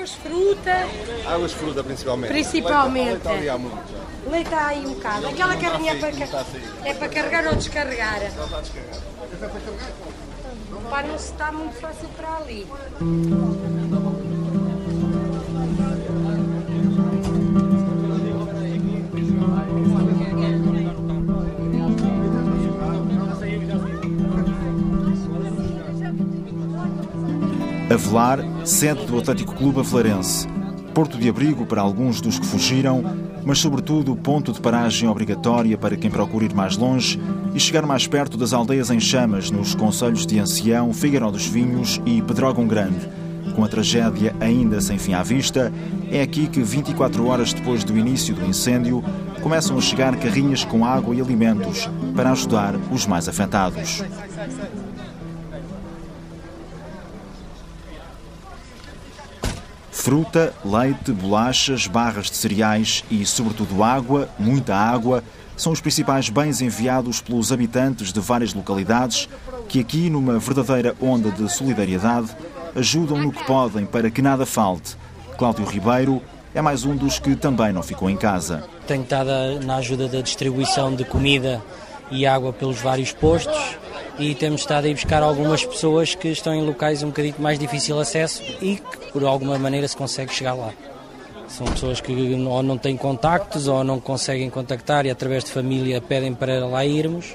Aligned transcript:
águas, 0.00 0.14
fruta. 0.14 0.88
Águas, 1.28 1.52
fruta 1.52 1.84
principalmente. 1.84 2.30
Principalmente. 2.30 3.06
Leite, 3.10 3.26
leite 3.26 3.38
ali 3.38 3.48
há 3.50 3.58
muito 3.58 3.92
já. 3.92 4.30
Leite 4.30 4.54
há 4.54 4.66
aí 4.66 4.86
um 4.86 4.94
bocado. 4.94 5.26
Aquela 5.28 5.56
carrinha 5.56 5.92
é 5.92 5.96
para, 5.96 6.12
ca- 6.12 6.44
é 6.84 6.94
para 6.94 7.08
carregar 7.08 7.46
ou 7.48 7.56
descarregar. 7.56 8.20
Pá, 10.90 11.02
não 11.02 11.18
se 11.18 11.26
está 11.32 11.52
muito 11.52 11.74
fácil 11.78 12.08
para 12.16 12.36
ali. 12.36 12.66
Avelar, 27.90 28.38
sede 28.64 29.04
do 29.04 29.18
Atlético 29.18 29.52
Clube 29.52 29.80
Aflarense. 29.80 30.46
Porto 30.94 31.18
de 31.18 31.28
abrigo 31.28 31.66
para 31.66 31.80
alguns 31.80 32.20
dos 32.20 32.38
que 32.38 32.46
fugiram, 32.46 33.02
mas 33.44 33.58
sobretudo 33.58 34.14
ponto 34.14 34.52
de 34.52 34.60
paragem 34.60 35.08
obrigatória 35.08 35.76
para 35.76 35.96
quem 35.96 36.08
procura 36.08 36.44
ir 36.44 36.54
mais 36.54 36.76
longe 36.76 37.20
e 37.52 37.58
chegar 37.58 37.84
mais 37.84 38.06
perto 38.06 38.36
das 38.36 38.52
aldeias 38.52 38.90
em 38.90 39.00
chamas 39.00 39.50
nos 39.50 39.74
concelhos 39.74 40.24
de 40.24 40.38
Ancião, 40.38 40.92
Figueiró 40.94 41.32
dos 41.32 41.46
Vinhos 41.46 42.00
e 42.06 42.22
Pedrógão 42.22 42.64
Grande. 42.68 43.08
Com 43.56 43.64
a 43.64 43.68
tragédia 43.68 44.36
ainda 44.38 44.80
sem 44.80 44.96
fim 44.96 45.14
à 45.14 45.24
vista, 45.24 45.72
é 46.12 46.22
aqui 46.22 46.46
que 46.46 46.62
24 46.62 47.26
horas 47.26 47.52
depois 47.52 47.82
do 47.82 47.98
início 47.98 48.36
do 48.36 48.46
incêndio 48.46 49.02
começam 49.42 49.76
a 49.76 49.80
chegar 49.80 50.14
carrinhas 50.14 50.64
com 50.64 50.84
água 50.84 51.12
e 51.12 51.20
alimentos 51.20 51.90
para 52.14 52.30
ajudar 52.30 52.76
os 52.92 53.04
mais 53.04 53.28
afetados. 53.28 54.00
Fruta, 60.00 60.54
leite, 60.64 61.12
bolachas, 61.12 61.86
barras 61.86 62.30
de 62.30 62.36
cereais 62.36 63.04
e, 63.10 63.26
sobretudo, 63.26 63.84
água, 63.84 64.30
muita 64.38 64.74
água, 64.74 65.22
são 65.58 65.72
os 65.72 65.80
principais 65.82 66.30
bens 66.30 66.62
enviados 66.62 67.20
pelos 67.20 67.52
habitantes 67.52 68.10
de 68.10 68.18
várias 68.18 68.54
localidades 68.54 69.28
que, 69.68 69.78
aqui, 69.78 70.08
numa 70.08 70.38
verdadeira 70.38 70.96
onda 71.02 71.30
de 71.30 71.46
solidariedade, 71.52 72.34
ajudam 72.74 73.18
no 73.18 73.30
que 73.30 73.44
podem 73.44 73.84
para 73.84 74.10
que 74.10 74.22
nada 74.22 74.46
falte. 74.46 74.96
Cláudio 75.36 75.66
Ribeiro 75.66 76.22
é 76.54 76.62
mais 76.62 76.86
um 76.86 76.96
dos 76.96 77.18
que 77.18 77.36
também 77.36 77.70
não 77.70 77.82
ficou 77.82 78.08
em 78.08 78.16
casa. 78.16 78.64
Tenho 78.86 79.02
estado 79.02 79.28
na 79.66 79.76
ajuda 79.76 80.08
da 80.08 80.22
distribuição 80.22 80.94
de 80.94 81.04
comida 81.04 81.60
e 82.10 82.26
água 82.26 82.54
pelos 82.54 82.78
vários 82.78 83.12
postos 83.12 83.76
e 84.18 84.34
temos 84.34 84.62
estado 84.62 84.84
a 84.84 84.88
ir 84.88 84.94
buscar 84.94 85.22
algumas 85.22 85.64
pessoas 85.64 86.14
que 86.14 86.28
estão 86.28 86.54
em 86.54 86.64
locais 86.64 87.02
um 87.02 87.08
bocadinho 87.08 87.34
mais 87.38 87.58
difícil 87.58 87.98
acesso 87.98 88.42
e 88.60 88.76
que 88.76 89.12
por 89.12 89.24
alguma 89.24 89.58
maneira 89.58 89.86
se 89.88 89.96
consegue 89.96 90.32
chegar 90.32 90.54
lá. 90.54 90.72
São 91.48 91.66
pessoas 91.66 92.00
que 92.00 92.12
ou 92.12 92.62
não 92.62 92.78
têm 92.78 92.96
contactos 92.96 93.66
ou 93.66 93.82
não 93.82 93.98
conseguem 93.98 94.48
contactar 94.48 95.04
e 95.04 95.10
através 95.10 95.44
de 95.44 95.50
família 95.50 96.00
pedem 96.00 96.32
para 96.32 96.64
lá 96.66 96.84
irmos 96.84 97.34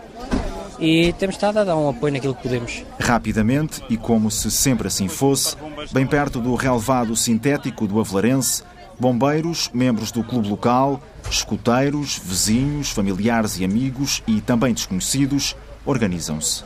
e 0.79 1.13
temos 1.13 1.35
estado 1.35 1.59
a 1.59 1.63
dar 1.63 1.75
um 1.75 1.89
apoio 1.89 2.13
naquilo 2.13 2.35
que 2.35 2.43
podemos. 2.43 2.83
Rapidamente, 2.99 3.81
e 3.89 3.97
como 3.97 4.29
se 4.31 4.49
sempre 4.51 4.87
assim 4.87 5.07
fosse, 5.07 5.55
bem 5.91 6.05
perto 6.05 6.39
do 6.39 6.55
relevado 6.55 7.15
sintético 7.15 7.87
do 7.87 7.99
Avelarense, 7.99 8.63
bombeiros, 8.99 9.69
membros 9.73 10.11
do 10.11 10.23
clube 10.23 10.47
local, 10.47 11.01
escuteiros, 11.29 12.19
vizinhos, 12.23 12.91
familiares 12.91 13.59
e 13.59 13.65
amigos 13.65 14.23
e 14.27 14.41
também 14.41 14.73
desconhecidos 14.73 15.55
organizam-se. 15.85 16.63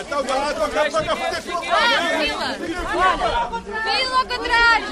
Então 0.00 0.22
vai 0.24 0.38
lá, 0.38 0.54
toca, 0.54 0.90
toca, 0.90 1.12
Ah, 1.12 2.18
fila! 2.18 2.54
Fila 2.54 4.18
ao 4.18 4.26
contrário! 4.26 4.86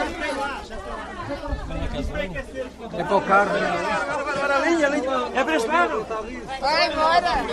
É 2.93 3.05
para 3.05 3.17
o 3.17 3.21
carro. 3.23 3.51
É 5.35 5.45
para 5.45 5.57
este 5.57 5.69
lado. 5.69 6.07
Vai 6.61 6.93
embora! 6.93 7.45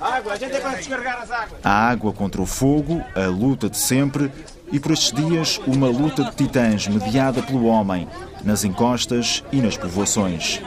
Água, 0.00 0.32
a 0.32 0.36
gente 0.36 0.54
é 0.54 0.60
para 0.60 0.76
descarregar 0.76 1.22
as 1.22 1.30
águas. 1.30 1.60
A 1.64 1.90
água 1.90 2.12
contra 2.12 2.40
o 2.40 2.46
fogo, 2.46 3.02
a 3.16 3.26
luta 3.26 3.68
de 3.68 3.76
sempre 3.76 4.30
e 4.72 4.80
por 4.80 4.92
estes 4.92 5.12
dias 5.12 5.60
uma 5.66 5.88
luta 5.88 6.24
de 6.24 6.34
titãs 6.34 6.86
mediada 6.88 7.42
pelo 7.42 7.66
homem, 7.66 8.08
nas 8.42 8.64
encostas 8.64 9.42
e 9.52 9.60
nas 9.60 9.76
povoações. 9.76 10.60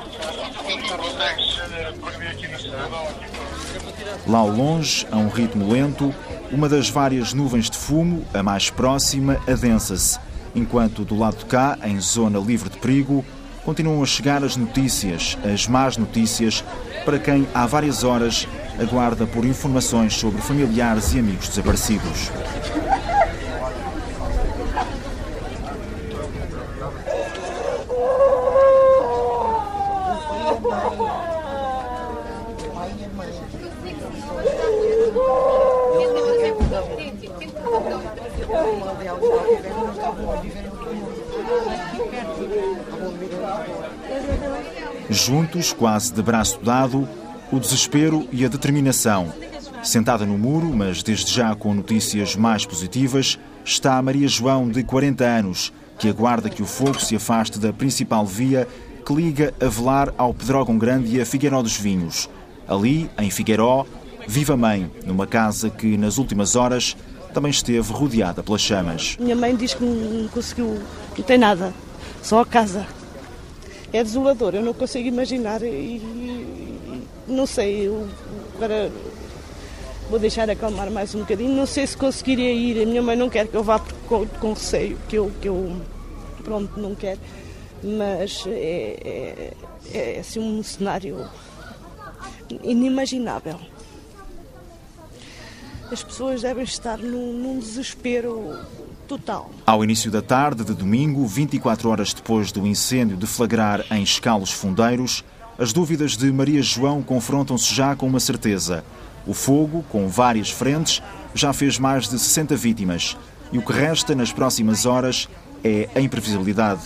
Lá 4.25 4.40
ao 4.40 4.50
longe, 4.50 5.07
a 5.12 5.18
um 5.18 5.30
ritmo 5.30 5.72
lento, 5.72 6.13
uma 6.52 6.68
das 6.68 6.90
várias 6.90 7.34
nuvens 7.34 7.69
de 7.69 7.78
fumo, 7.78 8.25
a 8.34 8.44
mais 8.44 8.69
próxima, 8.69 9.38
adensa-se, 9.47 10.19
enquanto 10.53 11.06
do 11.06 11.18
lado 11.18 11.38
de 11.38 11.46
cá, 11.46 11.78
em 11.84 12.00
zona 12.00 12.40
livre 12.40 12.69
de 12.69 12.78
perigo, 12.78 13.24
continuam 13.63 14.02
a 14.02 14.06
chegar 14.06 14.44
as 14.44 14.56
notícias, 14.56 15.38
as 15.44 15.68
más 15.68 15.97
notícias, 15.97 16.63
para 17.03 17.19
quem 17.19 17.47
há 17.53 17.66
várias 17.66 18.03
horas 18.03 18.47
aguarda 18.80 19.25
por 19.25 19.46
informações 19.46 20.13
sobre 20.13 20.41
familiares 20.41 21.13
e 21.13 21.19
amigos 21.19 21.50
desaparecidos. 21.50 22.31
Juntos, 45.28 45.74
quase 45.74 46.14
de 46.14 46.22
braço 46.22 46.58
dado, 46.64 47.06
o 47.52 47.60
desespero 47.60 48.26
e 48.32 48.46
a 48.46 48.48
determinação. 48.48 49.30
Sentada 49.84 50.26
no 50.26 50.38
muro, 50.38 50.74
mas 50.74 51.04
desde 51.04 51.34
já 51.34 51.54
com 51.54 51.74
notícias 51.74 52.38
mais 52.38 52.66
positivas, 52.66 53.38
está 53.66 54.02
Maria 54.02 54.26
João, 54.30 54.70
de 54.70 54.84
40 54.84 55.26
anos, 55.26 55.74
que 56.00 56.08
aguarda 56.08 56.50
que 56.50 56.64
o 56.64 56.66
fogo 56.66 57.02
se 57.02 57.18
afaste 57.18 57.60
da 57.60 57.74
principal 57.74 58.26
via 58.26 58.66
que 59.06 59.14
liga 59.14 59.54
a 59.60 59.66
Velar 59.66 60.14
ao 60.18 60.34
Pedrógão 60.34 60.78
Grande 60.78 61.18
e 61.18 61.20
a 61.20 61.26
Figueiró 61.26 61.62
dos 61.62 61.76
Vinhos. 61.76 62.30
Ali, 62.66 63.12
em 63.20 63.30
Figueiró, 63.30 63.86
vive 64.30 64.54
a 64.54 64.58
mãe, 64.58 64.90
numa 65.06 65.28
casa 65.28 65.70
que, 65.70 65.98
nas 65.98 66.18
últimas 66.18 66.56
horas, 66.56 66.96
também 67.34 67.52
esteve 67.52 67.92
rodeada 67.92 68.42
pelas 68.42 68.62
chamas. 68.62 69.18
Minha 69.20 69.36
mãe 69.36 69.54
diz 69.58 69.74
que 69.74 69.84
não 69.84 70.30
conseguiu, 70.30 70.80
não 71.18 71.26
tem 71.26 71.38
nada, 71.38 71.74
só 72.24 72.40
a 72.40 72.46
casa. 72.46 72.88
É 73.94 74.03
desolador, 74.03 74.53
eu 74.53 74.62
não 74.62 74.74
consigo 74.74 75.08
imaginar 75.08 75.62
e, 75.64 75.68
e 75.68 77.08
não 77.28 77.46
sei, 77.46 77.88
eu 77.88 78.08
agora 78.56 78.92
vou 80.09 80.20
deixar 80.20 80.50
acalmar 80.50 80.90
mais 80.92 81.14
um 81.16 81.20
bocadinho. 81.20 81.56
Não 81.56 81.66
sei 81.66 81.88
se 81.88 81.96
conseguiria 81.96 82.52
ir, 82.52 82.81
a 82.81 82.86
minha 82.86 83.02
mãe 83.02 83.16
não 83.16 83.30
quer 83.30 83.48
que 83.48 83.56
eu 83.56 83.64
vá 83.64 83.80
com, 84.08 84.25
com 84.25 84.53
receio, 84.53 84.98
que 85.08 85.18
eu, 85.18 85.31
que 85.42 85.48
eu 85.48 85.81
pronto, 86.44 86.80
não 86.80 86.96
quero, 86.96 87.20
mas 87.84 88.46
é, 88.48 89.53
é, 89.94 89.98
é 90.16 90.19
assim 90.19 90.40
um 90.40 90.64
cenário 90.64 91.25
inimaginável. 92.64 93.59
As 95.92 96.04
pessoas 96.04 96.42
devem 96.42 96.64
estar 96.64 96.98
num, 96.98 97.34
num 97.34 97.59
desespero 97.59 98.59
total. 99.07 99.50
Ao 99.66 99.84
início 99.84 100.12
da 100.12 100.22
tarde 100.22 100.63
de 100.63 100.73
domingo, 100.73 101.25
24 101.25 101.90
horas 101.90 102.13
depois 102.13 102.51
do 102.51 102.68
incêndio 102.68 103.18
deflagrar 103.18 103.84
em 103.90 104.03
Escalos 104.03 104.51
Fundeiros, 104.51 105.23
as 105.57 105.73
dúvidas 105.73 106.16
de 106.16 106.31
Maria 106.31 106.62
João 106.62 107.01
confrontam-se 107.01 107.73
já 107.73 107.95
com 107.95 108.06
uma 108.06 108.19
certeza. 108.19 108.84
O 109.25 109.34
fogo, 109.34 109.84
com 109.90 110.07
várias 110.07 110.51
frentes, 110.51 111.01
já 111.33 111.51
fez 111.51 111.80
mais 111.80 112.07
de 112.07 112.19
60 112.19 112.56
vítimas 112.56 113.18
e 113.51 113.57
o 113.57 113.62
que 113.62 113.74
resta 113.74 114.13
nas 114.13 114.31
próximas 114.31 114.86
horas 114.86 115.27
é 115.63 115.89
a 115.95 116.00
imprevisibilidade. 116.00 116.81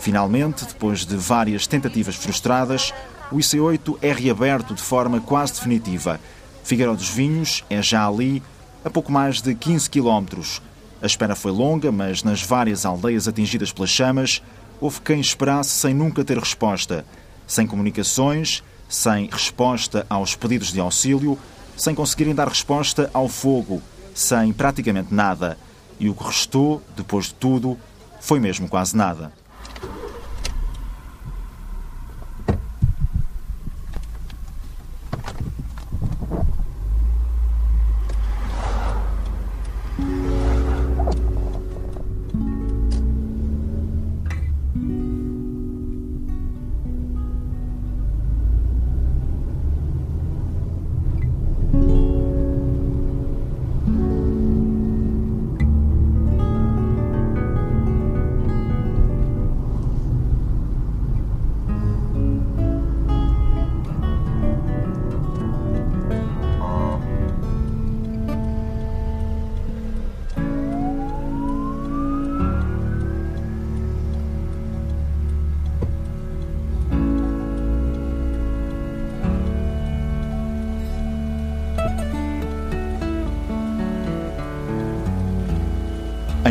Finalmente, 0.00 0.64
depois 0.64 1.04
de 1.04 1.16
várias 1.16 1.66
tentativas 1.66 2.16
frustradas, 2.16 2.92
o 3.30 3.36
IC8 3.36 3.98
é 4.00 4.12
reaberto 4.12 4.74
de 4.74 4.82
forma 4.82 5.20
quase 5.20 5.54
definitiva. 5.54 6.18
Figueiró 6.64 6.94
dos 6.94 7.08
Vinhos 7.08 7.64
é 7.68 7.82
já 7.82 8.06
ali, 8.06 8.42
a 8.84 8.90
pouco 8.90 9.12
mais 9.12 9.40
de 9.40 9.54
15 9.54 9.88
quilómetros. 9.90 10.62
A 11.00 11.06
espera 11.06 11.36
foi 11.36 11.52
longa, 11.52 11.92
mas 11.92 12.22
nas 12.22 12.42
várias 12.42 12.84
aldeias 12.84 13.28
atingidas 13.28 13.72
pelas 13.72 13.90
chamas, 13.90 14.42
houve 14.80 15.00
quem 15.00 15.20
esperasse 15.20 15.70
sem 15.70 15.94
nunca 15.94 16.24
ter 16.24 16.38
resposta. 16.38 17.04
Sem 17.46 17.66
comunicações, 17.66 18.62
sem 18.88 19.28
resposta 19.30 20.04
aos 20.10 20.34
pedidos 20.34 20.72
de 20.72 20.80
auxílio, 20.80 21.38
sem 21.76 21.94
conseguirem 21.94 22.34
dar 22.34 22.48
resposta 22.48 23.08
ao 23.14 23.28
fogo, 23.28 23.80
sem 24.14 24.52
praticamente 24.52 25.14
nada. 25.14 25.56
E 26.00 26.08
o 26.08 26.14
que 26.14 26.24
restou, 26.24 26.82
depois 26.96 27.26
de 27.26 27.34
tudo, 27.34 27.78
foi 28.20 28.40
mesmo 28.40 28.68
quase 28.68 28.96
nada. 28.96 29.32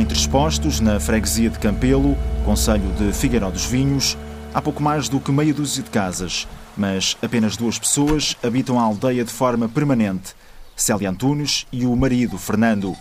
Entre 0.07 0.19
expostos, 0.19 0.79
na 0.79 1.01
freguesia 1.01 1.49
de 1.49 1.59
Campelo, 1.59 2.17
Conselho 2.45 2.89
de 2.93 3.11
Figueiró 3.11 3.51
dos 3.51 3.65
Vinhos, 3.65 4.17
há 4.53 4.61
pouco 4.61 4.81
mais 4.81 5.09
do 5.09 5.19
que 5.19 5.33
meia 5.33 5.53
dúzia 5.53 5.83
de 5.83 5.89
casas, 5.89 6.47
mas 6.77 7.17
apenas 7.21 7.57
duas 7.57 7.77
pessoas 7.77 8.33
habitam 8.41 8.79
a 8.79 8.83
aldeia 8.83 9.25
de 9.25 9.31
forma 9.31 9.67
permanente: 9.67 10.33
Célia 10.77 11.09
Antunes 11.09 11.67
e 11.73 11.85
o 11.85 11.93
marido, 11.93 12.37
Fernando. 12.37 12.95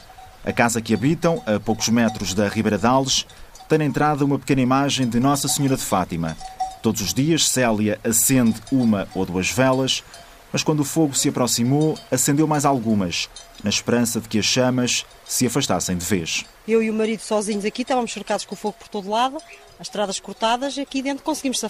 A 0.44 0.52
casa 0.52 0.80
que 0.80 0.92
habitam, 0.92 1.40
a 1.46 1.60
poucos 1.60 1.88
metros 1.90 2.34
da 2.34 2.48
Ribeira 2.48 2.76
Dales, 2.76 3.24
tem 3.68 3.78
na 3.78 3.84
entrada 3.84 4.24
uma 4.24 4.40
pequena 4.40 4.62
imagem 4.62 5.08
de 5.08 5.20
Nossa 5.20 5.46
Senhora 5.46 5.76
de 5.76 5.84
Fátima. 5.84 6.36
Todos 6.82 7.00
os 7.00 7.14
dias, 7.14 7.48
Célia 7.48 8.00
acende 8.02 8.60
uma 8.72 9.06
ou 9.14 9.24
duas 9.24 9.48
velas, 9.48 10.02
mas 10.52 10.64
quando 10.64 10.80
o 10.80 10.84
fogo 10.84 11.14
se 11.14 11.28
aproximou, 11.28 11.96
acendeu 12.10 12.48
mais 12.48 12.64
algumas, 12.64 13.30
na 13.62 13.70
esperança 13.70 14.20
de 14.20 14.28
que 14.28 14.40
as 14.40 14.44
chamas 14.44 15.06
se 15.24 15.46
afastassem 15.46 15.96
de 15.96 16.04
vez. 16.04 16.44
Eu 16.66 16.82
e 16.82 16.90
o 16.90 16.94
marido 16.94 17.20
sozinhos 17.20 17.64
aqui 17.64 17.82
estávamos 17.82 18.12
cercados 18.12 18.44
com 18.44 18.54
o 18.54 18.58
fogo 18.58 18.76
por 18.78 18.88
todo 18.88 19.08
lado, 19.08 19.36
as 19.78 19.86
estradas 19.86 20.18
cortadas, 20.18 20.76
e 20.76 20.80
aqui 20.80 21.00
dentro 21.00 21.22
conseguimos 21.22 21.62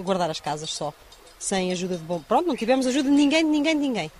guardar 0.00 0.30
as 0.30 0.38
casas 0.38 0.70
só, 0.70 0.94
sem 1.38 1.72
ajuda 1.72 1.96
de 1.96 2.04
bom. 2.04 2.20
Pronto, 2.20 2.46
não 2.46 2.56
tivemos 2.56 2.86
ajuda 2.86 3.10
de 3.10 3.16
ninguém, 3.16 3.44
de 3.44 3.50
ninguém, 3.50 3.74
de 3.74 3.82
ninguém. 3.82 4.12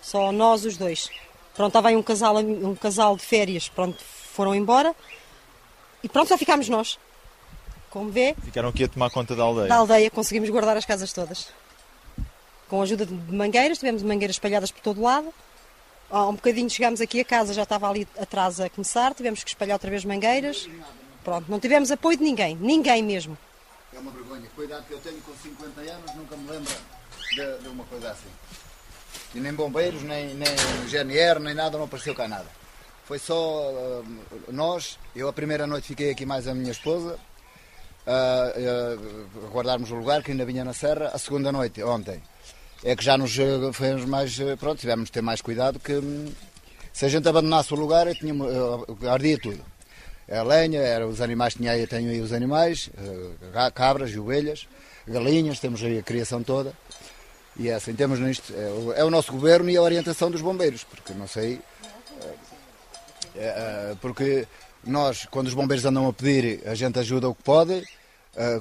Só 0.00 0.32
nós 0.32 0.64
os 0.64 0.76
dois. 0.76 1.10
Pronto, 1.54 1.68
estava 1.68 1.88
aí 1.88 1.96
um 1.96 2.02
casal, 2.02 2.36
um 2.38 2.74
casal 2.74 3.16
de 3.16 3.22
férias, 3.22 3.68
pronto, 3.68 4.02
foram 4.02 4.54
embora 4.54 4.94
e 6.02 6.08
pronto, 6.08 6.28
só 6.28 6.38
ficámos 6.38 6.68
nós. 6.68 6.98
Como 7.90 8.10
vê. 8.10 8.34
Ficaram 8.42 8.70
aqui 8.70 8.84
a 8.84 8.88
tomar 8.88 9.10
conta 9.10 9.36
da 9.36 9.42
aldeia. 9.42 9.68
Da 9.68 9.76
aldeia, 9.76 10.10
conseguimos 10.10 10.50
guardar 10.50 10.76
as 10.76 10.84
casas 10.84 11.12
todas. 11.12 11.48
Com 12.68 12.80
a 12.80 12.82
ajuda 12.82 13.06
de 13.06 13.14
mangueiras, 13.14 13.78
tivemos 13.78 14.02
mangueiras 14.02 14.36
espalhadas 14.36 14.70
por 14.72 14.80
todo 14.80 15.00
lado. 15.00 15.32
Há 16.14 16.28
um 16.28 16.34
bocadinho 16.34 16.70
chegámos 16.70 17.00
aqui, 17.00 17.18
a 17.18 17.24
casa 17.24 17.52
já 17.52 17.64
estava 17.64 17.90
ali 17.90 18.06
atrás 18.16 18.60
a 18.60 18.70
começar, 18.70 19.12
tivemos 19.14 19.42
que 19.42 19.50
espalhar 19.50 19.74
outra 19.74 19.90
vez 19.90 20.04
mangueiras. 20.04 20.70
Pronto, 21.24 21.50
não 21.50 21.58
tivemos 21.58 21.90
apoio 21.90 22.16
de 22.16 22.22
ninguém, 22.22 22.54
ninguém 22.54 23.02
mesmo. 23.02 23.36
É 23.92 23.98
uma 23.98 24.12
vergonha. 24.12 24.48
Cuidado 24.54 24.84
que 24.86 24.92
eu 24.92 24.98
tenho 25.00 25.20
com 25.22 25.32
50 25.34 25.80
anos, 25.80 26.14
nunca 26.14 26.36
me 26.36 26.48
lembro 26.48 26.72
de, 27.34 27.58
de 27.64 27.68
uma 27.68 27.82
coisa 27.86 28.12
assim. 28.12 28.28
E 29.34 29.40
nem 29.40 29.52
bombeiros, 29.52 30.04
nem, 30.04 30.34
nem 30.34 30.54
GNR, 30.88 31.40
nem 31.40 31.52
nada, 31.52 31.76
não 31.76 31.86
apareceu 31.86 32.14
cá 32.14 32.28
nada. 32.28 32.46
Foi 33.06 33.18
só 33.18 33.72
uh, 33.72 34.04
nós, 34.52 35.00
eu 35.16 35.26
a 35.26 35.32
primeira 35.32 35.66
noite 35.66 35.88
fiquei 35.88 36.12
aqui 36.12 36.24
mais 36.24 36.46
a 36.46 36.54
minha 36.54 36.70
esposa, 36.70 37.18
uh, 38.06 39.46
uh, 39.46 39.48
guardarmos 39.50 39.90
o 39.90 39.96
lugar 39.96 40.22
que 40.22 40.30
ainda 40.30 40.44
vinha 40.44 40.64
na 40.64 40.74
serra, 40.74 41.10
a 41.12 41.18
segunda 41.18 41.50
noite, 41.50 41.82
ontem. 41.82 42.22
É 42.82 42.94
que 42.94 43.04
já 43.04 43.16
nos 43.16 43.34
fez 43.72 44.04
mais, 44.04 44.36
pronto, 44.58 44.78
tivemos 44.78 45.06
de 45.06 45.12
ter 45.12 45.22
mais 45.22 45.40
cuidado 45.40 45.78
que 45.78 45.94
hum, 45.94 46.30
se 46.92 47.04
a 47.04 47.08
gente 47.08 47.28
abandonasse 47.28 47.72
o 47.72 47.76
lugar, 47.76 48.06
tinha, 48.14 48.34
ardia 49.10 49.38
tudo. 49.38 49.60
A 50.30 50.42
lenha, 50.42 50.80
era, 50.80 51.06
os 51.06 51.20
animais, 51.20 51.54
tinha 51.54 51.72
aí, 51.72 51.86
tenho 51.86 52.10
aí 52.10 52.20
os 52.20 52.32
animais, 52.32 52.88
cabras 53.74 54.10
e 54.10 54.18
ovelhas, 54.18 54.66
galinhas, 55.06 55.60
temos 55.60 55.82
aí 55.82 55.98
a 55.98 56.02
criação 56.02 56.42
toda. 56.42 56.72
E 57.56 57.68
é 57.68 57.74
assim, 57.74 57.94
temos 57.94 58.18
nisto, 58.20 58.52
é 58.56 58.68
o, 58.68 58.92
é 58.92 59.04
o 59.04 59.10
nosso 59.10 59.32
governo 59.32 59.68
e 59.70 59.76
a 59.76 59.82
orientação 59.82 60.30
dos 60.30 60.40
bombeiros, 60.40 60.84
porque 60.84 61.12
não 61.12 61.28
sei, 61.28 61.60
é, 63.36 63.96
porque 64.00 64.46
nós, 64.84 65.26
quando 65.30 65.48
os 65.48 65.54
bombeiros 65.54 65.84
andam 65.84 66.08
a 66.08 66.12
pedir, 66.12 66.62
a 66.66 66.74
gente 66.74 66.98
ajuda 66.98 67.28
o 67.28 67.34
que 67.34 67.42
pode, 67.42 67.84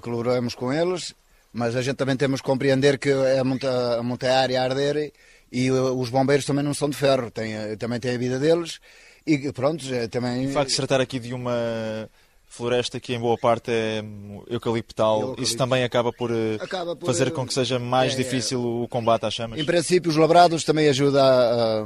colaboramos 0.02 0.56
com 0.56 0.72
eles, 0.72 1.14
mas 1.54 1.76
a 1.76 1.82
gente 1.82 1.96
também 1.96 2.18
temos 2.18 2.42
que 2.42 2.48
compreender 2.48 2.98
que 2.98 3.10
é 3.10 3.44
muita, 3.44 4.02
muita 4.02 4.34
área 4.34 4.60
a 4.60 4.64
arder 4.64 5.14
e 5.52 5.70
os 5.72 6.10
bombeiros 6.10 6.46
também 6.46 6.64
não 6.64 6.74
são 6.74 6.90
de 6.90 6.98
ferro, 6.98 7.30
têm, 7.30 7.78
também 7.78 8.00
têm 8.00 8.16
a 8.16 8.18
vida 8.18 8.40
deles 8.40 8.80
e 9.26 9.52
pronto, 9.54 9.86
também... 10.10 10.48
O 10.48 10.52
facto 10.52 10.68
de 10.68 10.72
se 10.74 10.78
tratar 10.78 11.00
aqui 11.00 11.20
de 11.20 11.34
uma 11.34 12.10
floresta 12.54 13.00
que 13.00 13.16
em 13.16 13.20
boa 13.20 13.36
parte 13.36 13.72
é 13.72 14.04
eucaliptal, 14.48 15.20
eucalipto. 15.20 15.44
isso 15.44 15.58
também 15.58 15.84
acaba 15.84 16.14
por, 16.14 16.30
eh, 16.30 16.58
acaba 16.60 16.96
por, 16.96 17.08
fazer 17.08 17.32
com 17.32 17.48
que 17.48 17.54
seja 17.54 17.80
mais 17.80 18.14
é, 18.14 18.18
difícil 18.18 18.60
é. 18.60 18.84
o 18.84 18.88
combate 18.88 19.26
às 19.26 19.34
chamas? 19.34 19.60
Em 19.60 19.66
princípio 19.66 20.12
os 20.12 20.18
labrados 20.18 20.64
também 20.64 20.88
ajudam 20.88 21.20
a, 21.20 21.82
a, 21.82 21.86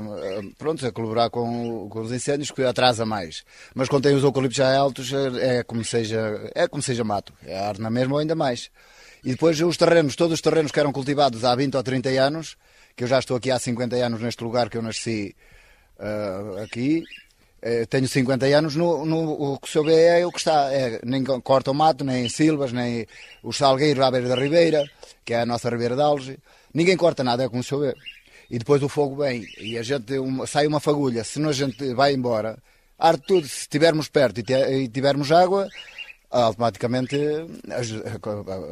pronto, 0.57 0.85
a 0.85 0.91
colaborar 0.91 1.29
com, 1.29 1.87
com, 1.89 2.01
os 2.01 2.11
incêndios 2.11 2.51
que 2.51 2.61
atrasa 2.63 3.05
mais, 3.05 3.45
mas 3.73 3.87
quando 3.87 4.03
tem 4.03 4.13
os 4.13 4.23
eucaliptos 4.23 4.57
já 4.57 4.77
altos 4.77 5.13
é, 5.13 5.59
é 5.59 5.63
como 5.63 5.85
seja, 5.85 6.51
é 6.53 6.67
como 6.67 6.83
seja 6.83 7.03
mato, 7.03 7.31
é 7.45 7.57
arde 7.57 7.81
na 7.81 7.89
mesma 7.89 8.15
ou 8.15 8.19
ainda 8.19 8.35
mais. 8.35 8.69
E 9.23 9.31
depois 9.31 9.59
os 9.61 9.77
terrenos, 9.77 10.15
todos 10.15 10.33
os 10.33 10.41
terrenos 10.41 10.71
que 10.71 10.79
eram 10.79 10.91
cultivados 10.91 11.43
há 11.43 11.55
20 11.55 11.75
ou 11.75 11.83
30 11.83 12.09
anos, 12.09 12.57
que 12.95 13.03
eu 13.03 13.07
já 13.07 13.19
estou 13.19 13.37
aqui 13.37 13.51
há 13.51 13.59
50 13.59 13.95
anos 13.95 14.21
neste 14.21 14.43
lugar 14.43 14.69
que 14.69 14.77
eu 14.77 14.81
nasci 14.81 15.35
uh, 15.99 16.63
aqui, 16.63 17.03
eh, 17.61 17.85
tenho 17.87 18.07
50 18.07 18.45
anos, 18.45 18.75
no, 18.75 19.05
no, 19.05 19.53
o 19.53 19.59
que 19.59 19.69
se 19.69 19.81
vê 19.81 20.19
é 20.19 20.25
o 20.25 20.31
que 20.31 20.37
está. 20.37 20.71
É, 20.71 20.99
nem 21.03 21.23
corta 21.23 21.71
o 21.71 21.73
mato, 21.73 22.03
nem 22.03 22.29
silvas, 22.29 22.71
nem 22.71 23.07
os 23.43 23.57
salgueiros 23.57 24.03
à 24.03 24.11
beira 24.11 24.29
da 24.29 24.35
ribeira, 24.35 24.89
que 25.25 25.33
é 25.33 25.41
a 25.41 25.45
nossa 25.45 25.69
ribeira 25.69 25.95
de 25.95 26.01
Alge. 26.01 26.39
Ninguém 26.73 26.95
corta 26.95 27.23
nada, 27.23 27.43
é 27.43 27.49
como 27.49 27.63
se 27.63 27.75
vê. 27.75 27.95
E 28.49 28.59
depois 28.59 28.81
o 28.83 28.87
fogo 28.89 29.17
vem 29.17 29.45
e 29.59 29.77
a 29.77 29.83
gente 29.83 30.13
sai 30.47 30.67
uma 30.67 30.79
fagulha. 30.79 31.23
Se 31.23 31.39
não 31.39 31.49
a 31.49 31.53
gente 31.53 31.93
vai 31.93 32.13
embora, 32.13 32.57
arde 32.97 33.23
tudo. 33.27 33.47
Se 33.47 33.61
estivermos 33.61 34.07
perto 34.07 34.39
e, 34.39 34.83
e 34.83 34.87
tivermos 34.87 35.31
água, 35.31 35.67
automaticamente 36.29 37.15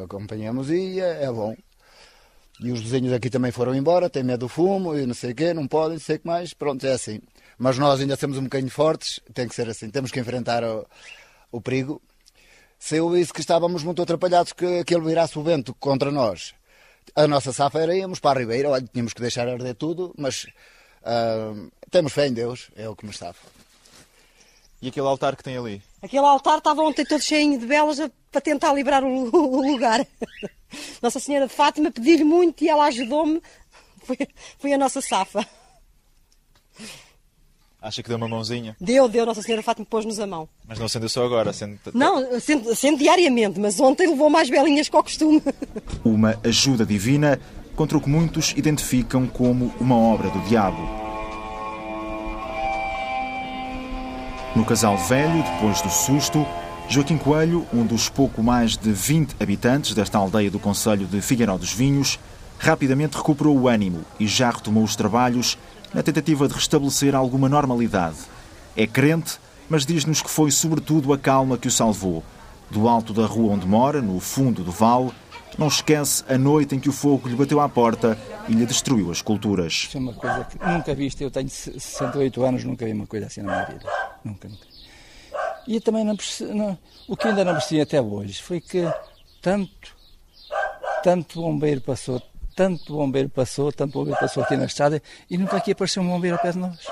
acompanhamos 0.03 0.69
e 0.69 0.99
é, 0.99 1.23
é, 1.23 1.31
bom. 1.31 1.55
E 2.61 2.71
os 2.71 2.81
vizinhos 2.81 3.13
aqui 3.13 3.29
também 3.29 3.51
foram 3.51 3.75
embora, 3.75 4.09
têm 4.09 4.23
medo 4.23 4.41
do 4.41 4.49
fumo 4.49 4.97
e 4.97 5.05
não 5.05 5.13
sei 5.13 5.31
o 5.31 5.35
quê, 5.35 5.53
não 5.53 5.67
podem, 5.67 5.93
não 5.97 5.99
sei 5.99 6.15
o 6.15 6.19
que 6.19 6.27
mais. 6.27 6.53
Pronto, 6.53 6.85
é 6.85 6.93
assim 6.93 7.19
mas 7.57 7.77
nós 7.77 7.99
ainda 7.99 8.15
somos 8.15 8.37
um 8.37 8.43
bocadinho 8.43 8.71
fortes, 8.71 9.19
tem 9.33 9.47
que 9.47 9.55
ser 9.55 9.69
assim, 9.69 9.89
temos 9.89 10.11
que 10.11 10.19
enfrentar 10.19 10.63
o, 10.63 10.85
o 11.51 11.61
perigo. 11.61 12.01
Se 12.77 12.97
eu 12.97 13.13
disse 13.13 13.33
que 13.33 13.39
estávamos 13.39 13.83
muito 13.83 14.01
atrapalhados 14.01 14.53
que 14.53 14.79
aquele 14.79 15.01
virasse 15.01 15.39
o 15.39 15.43
vento 15.43 15.73
contra 15.75 16.11
nós, 16.11 16.53
a 17.15 17.27
nossa 17.27 17.53
safa 17.53 17.79
era 17.79 17.95
íamos 17.95 18.19
para 18.19 18.39
a 18.39 18.41
Ribeira, 18.41 18.69
olha, 18.69 18.85
tínhamos 18.85 19.13
que 19.13 19.21
deixar 19.21 19.47
arder 19.47 19.75
tudo, 19.75 20.13
mas 20.17 20.45
uh, 21.01 21.71
temos 21.89 22.11
fé 22.11 22.27
em 22.27 22.33
Deus, 22.33 22.69
é 22.75 22.87
o 22.89 22.95
que 22.95 23.05
nos 23.05 23.17
safa. 23.17 23.47
E 24.81 24.89
aquele 24.89 25.07
altar 25.07 25.35
que 25.35 25.43
tem 25.43 25.57
ali? 25.57 25.81
Aquele 26.05 26.23
altar 26.23 26.59
estava 26.59 26.83
ontem 26.83 27.03
todo 27.03 27.19
cheio 27.19 27.57
de 27.57 27.65
velas 27.65 27.97
para 28.31 28.39
tentar 28.39 28.71
livrar 28.73 29.03
o, 29.03 29.29
o 29.35 29.71
lugar. 29.71 30.05
Nossa 31.01 31.19
Senhora 31.19 31.47
de 31.47 31.53
Fátima 31.53 31.89
pediu-lhe 31.89 32.23
muito 32.23 32.63
e 32.63 32.69
ela 32.69 32.85
ajudou-me. 32.85 33.41
Foi, 34.03 34.17
foi 34.59 34.73
a 34.73 34.77
nossa 34.77 35.01
safa. 35.01 35.43
Acha 37.81 38.03
que 38.03 38.09
deu 38.09 38.17
uma 38.17 38.27
mãozinha? 38.27 38.75
Deu, 38.79 39.07
deu. 39.07 39.25
Nossa 39.25 39.41
Senhora 39.41 39.63
Fátima 39.63 39.87
pôs-nos 39.89 40.19
a 40.19 40.27
mão. 40.27 40.47
Mas 40.67 40.77
não 40.77 40.85
acendeu 40.85 41.09
só 41.09 41.25
agora? 41.25 41.49
Acende... 41.49 41.79
Não, 41.91 42.17
acende, 42.35 42.69
acende 42.69 42.97
diariamente, 42.99 43.59
mas 43.59 43.79
ontem 43.79 44.07
levou 44.07 44.29
mais 44.29 44.47
velinhas 44.47 44.87
que 44.87 44.95
ao 44.95 45.03
costume. 45.03 45.41
Uma 46.03 46.39
ajuda 46.43 46.85
divina 46.85 47.39
contra 47.75 47.97
o 47.97 48.01
que 48.01 48.09
muitos 48.09 48.53
identificam 48.55 49.25
como 49.25 49.73
uma 49.79 49.97
obra 49.97 50.29
do 50.29 50.39
diabo. 50.41 51.04
No 54.55 54.63
casal 54.63 54.97
velho, 54.97 55.43
depois 55.43 55.81
do 55.81 55.89
susto, 55.89 56.45
Joaquim 56.87 57.17
Coelho, 57.17 57.67
um 57.73 57.85
dos 57.85 58.07
pouco 58.07 58.41
mais 58.41 58.77
de 58.77 58.89
20 58.89 59.35
habitantes 59.37 59.93
desta 59.93 60.17
aldeia 60.17 60.49
do 60.49 60.59
Conselho 60.59 61.05
de 61.05 61.19
Figueiró 61.19 61.57
dos 61.57 61.73
Vinhos, 61.73 62.17
rapidamente 62.57 63.17
recuperou 63.17 63.57
o 63.57 63.67
ânimo 63.67 64.05
e 64.17 64.25
já 64.25 64.49
retomou 64.49 64.85
os 64.85 64.95
trabalhos 64.95 65.57
na 65.93 66.01
tentativa 66.01 66.47
de 66.47 66.53
restabelecer 66.53 67.13
alguma 67.13 67.49
normalidade. 67.49 68.15
É 68.77 68.87
crente, 68.87 69.39
mas 69.69 69.85
diz-nos 69.85 70.21
que 70.21 70.29
foi 70.29 70.49
sobretudo 70.51 71.11
a 71.11 71.17
calma 71.17 71.57
que 71.57 71.67
o 71.67 71.71
salvou. 71.71 72.23
Do 72.71 72.87
alto 72.87 73.11
da 73.11 73.25
rua 73.25 73.55
onde 73.55 73.67
mora, 73.67 74.01
no 74.01 74.21
fundo 74.21 74.63
do 74.63 74.71
vale, 74.71 75.11
não 75.57 75.67
esquece 75.67 76.23
a 76.27 76.37
noite 76.37 76.75
em 76.75 76.79
que 76.79 76.89
o 76.89 76.93
fogo 76.93 77.27
lhe 77.27 77.35
bateu 77.35 77.59
à 77.59 77.69
porta 77.69 78.17
e 78.47 78.53
lhe 78.53 78.65
destruiu 78.65 79.11
as 79.11 79.21
culturas. 79.21 79.89
é 79.93 79.97
uma 79.97 80.13
coisa 80.13 80.43
que 80.45 80.57
nunca 80.65 80.93
viste. 80.93 81.23
Eu 81.23 81.31
tenho 81.31 81.49
68 81.49 82.43
anos, 82.43 82.63
nunca 82.63 82.85
vi 82.85 82.91
uma 82.91 83.07
coisa 83.07 83.27
assim 83.27 83.41
na 83.41 83.53
minha 83.53 83.65
vida. 83.65 83.85
Nunca, 84.23 84.47
nunca. 84.47 84.65
E 85.67 85.79
também 85.79 86.03
não, 86.03 86.15
não, 86.53 86.77
o 87.07 87.17
que 87.17 87.27
ainda 87.27 87.43
não 87.43 87.53
percebi 87.53 87.81
até 87.81 87.99
hoje 87.99 88.41
foi 88.41 88.61
que 88.61 88.83
tanto, 89.41 89.95
tanto 91.03 91.41
bombeiro 91.41 91.81
passou, 91.81 92.21
tanto 92.55 92.93
bombeiro 92.93 93.29
passou, 93.29 93.71
tanto 93.71 93.93
bombeiro 93.93 94.19
passou 94.19 94.43
aqui 94.43 94.55
na 94.55 94.65
estrada 94.65 95.01
e 95.29 95.37
nunca 95.37 95.57
aqui 95.57 95.71
apareceu 95.71 96.03
um 96.03 96.07
bombeiro 96.07 96.37
ao 96.37 96.41
pé 96.41 96.51
de 96.51 96.59
nós. 96.59 96.87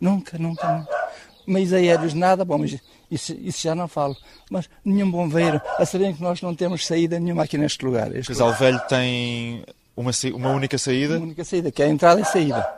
Nunca, 0.00 0.36
nunca, 0.38 0.66
nunca. 0.76 1.06
Meios 1.46 1.72
aéreos, 1.72 2.14
nada, 2.14 2.44
bom, 2.44 2.58
mas 2.58 2.76
isso, 3.10 3.32
isso, 3.40 3.62
já 3.62 3.74
não 3.74 3.86
falo. 3.86 4.16
Mas 4.50 4.68
nenhum 4.84 5.10
bombeiro, 5.10 5.60
a 5.78 5.86
saber 5.86 6.14
que 6.14 6.22
nós 6.22 6.42
não 6.42 6.54
temos 6.54 6.86
saída 6.86 7.18
nenhuma 7.20 7.44
aqui 7.44 7.56
neste 7.56 7.84
lugar. 7.84 8.14
Este 8.14 8.28
Casal 8.28 8.48
lugar. 8.48 8.58
Velho 8.58 8.80
tem 8.88 9.64
uma, 9.96 10.10
uma 10.34 10.50
única 10.50 10.76
saída? 10.76 11.16
Uma 11.16 11.26
única 11.26 11.44
saída, 11.44 11.70
que 11.70 11.82
é 11.82 11.86
a 11.86 11.88
entrada 11.88 12.20
e 12.20 12.24
saída. 12.24 12.68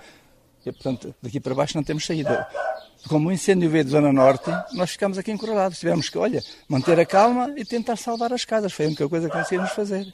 E, 0.65 0.73
portanto, 0.73 1.15
daqui 1.23 1.41
para 1.41 1.55
baixo 1.55 1.77
não 1.77 1.83
temos 1.83 2.05
saída. 2.05 2.47
Como 3.09 3.29
o 3.29 3.33
incêndio 3.33 3.71
veio 3.71 3.85
de 3.85 3.91
Zona 3.91 4.13
Norte, 4.13 4.51
nós 4.73 4.91
ficamos 4.91 5.17
aqui 5.17 5.33
encurralados. 5.33 5.79
Tivemos 5.79 6.09
que, 6.09 6.19
olha, 6.19 6.43
manter 6.69 7.01
a 7.01 7.07
calma 7.07 7.55
e 7.57 7.65
tentar 7.65 7.97
salvar 7.97 8.33
as 8.33 8.45
casas. 8.45 8.73
Foi 8.73 8.85
a 8.85 8.89
única 8.89 9.09
coisa 9.09 9.29
que 9.29 9.37
conseguimos 9.37 9.71
fazer. 9.71 10.13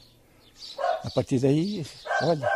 A 1.03 1.09
partir 1.09 1.39
daí, 1.39 1.85
olha, 2.21 2.49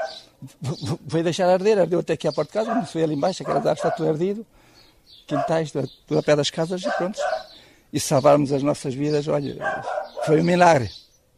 foi 1.08 1.24
deixar 1.24 1.50
arder, 1.50 1.80
ardeu 1.80 2.00
até 2.00 2.14
aqui 2.14 2.28
à 2.28 2.32
porta 2.32 2.52
de 2.52 2.66
casa, 2.66 2.74
não 2.74 2.86
foi 2.86 3.04
ali 3.04 3.14
embaixo, 3.14 3.44
aquela 3.44 3.58
árvore 3.58 3.76
está 3.76 3.92
tudo 3.92 4.10
ardido, 4.10 4.46
quintais, 5.30 5.72
tudo 5.72 6.20
a 6.20 6.24
pé 6.24 6.36
das 6.36 6.50
casas 6.50 6.82
e 6.82 6.92
pronto. 6.98 7.20
e 7.94 8.00
salvarmos 8.00 8.52
as 8.52 8.64
nossas 8.64 8.94
vidas, 8.94 9.28
olha, 9.28 9.56
foi 10.26 10.42
um 10.42 10.44
milagre. 10.44 10.90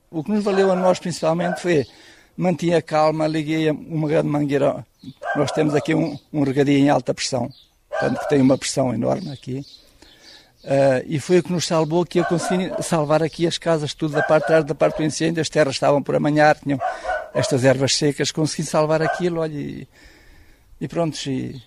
O 0.09 0.23
que 0.23 0.31
nos 0.31 0.43
valeu 0.43 0.71
a 0.71 0.75
nós 0.75 0.99
principalmente 0.99 1.61
foi 1.61 1.85
mantinha 2.35 2.77
a 2.77 2.81
calma, 2.81 3.27
liguei 3.27 3.69
uma 3.69 4.07
grande 4.07 4.27
mangueira. 4.27 4.85
Nós 5.35 5.51
temos 5.51 5.75
aqui 5.75 5.93
um, 5.93 6.17
um 6.31 6.43
regadio 6.43 6.77
em 6.77 6.89
alta 6.89 7.13
pressão, 7.13 7.49
tanto 7.99 8.19
que 8.19 8.29
tem 8.29 8.41
uma 8.41 8.57
pressão 8.57 8.93
enorme 8.93 9.31
aqui. 9.31 9.65
Uh, 10.63 11.01
e 11.07 11.19
foi 11.19 11.39
o 11.39 11.43
que 11.43 11.51
nos 11.51 11.65
salvou 11.65 12.05
que 12.05 12.19
eu 12.19 12.25
consegui 12.25 12.71
salvar 12.83 13.23
aqui 13.23 13.47
as 13.47 13.57
casas, 13.57 13.95
tudo 13.95 14.13
da 14.13 14.21
parte 14.21 14.43
de 14.43 14.47
trás, 14.47 14.65
da 14.65 14.75
parte 14.75 14.97
do 14.97 15.03
incêndio, 15.03 15.41
as 15.41 15.49
terras 15.49 15.73
estavam 15.73 16.03
por 16.03 16.15
amanhar, 16.15 16.55
tinham 16.59 16.79
estas 17.33 17.63
ervas 17.65 17.95
secas, 17.95 18.31
consegui 18.31 18.63
salvar 18.63 19.01
aquilo, 19.01 19.41
olha, 19.41 19.57
e, 19.57 19.87
e 20.79 20.87
pronto, 20.87 21.17
e 21.27 21.59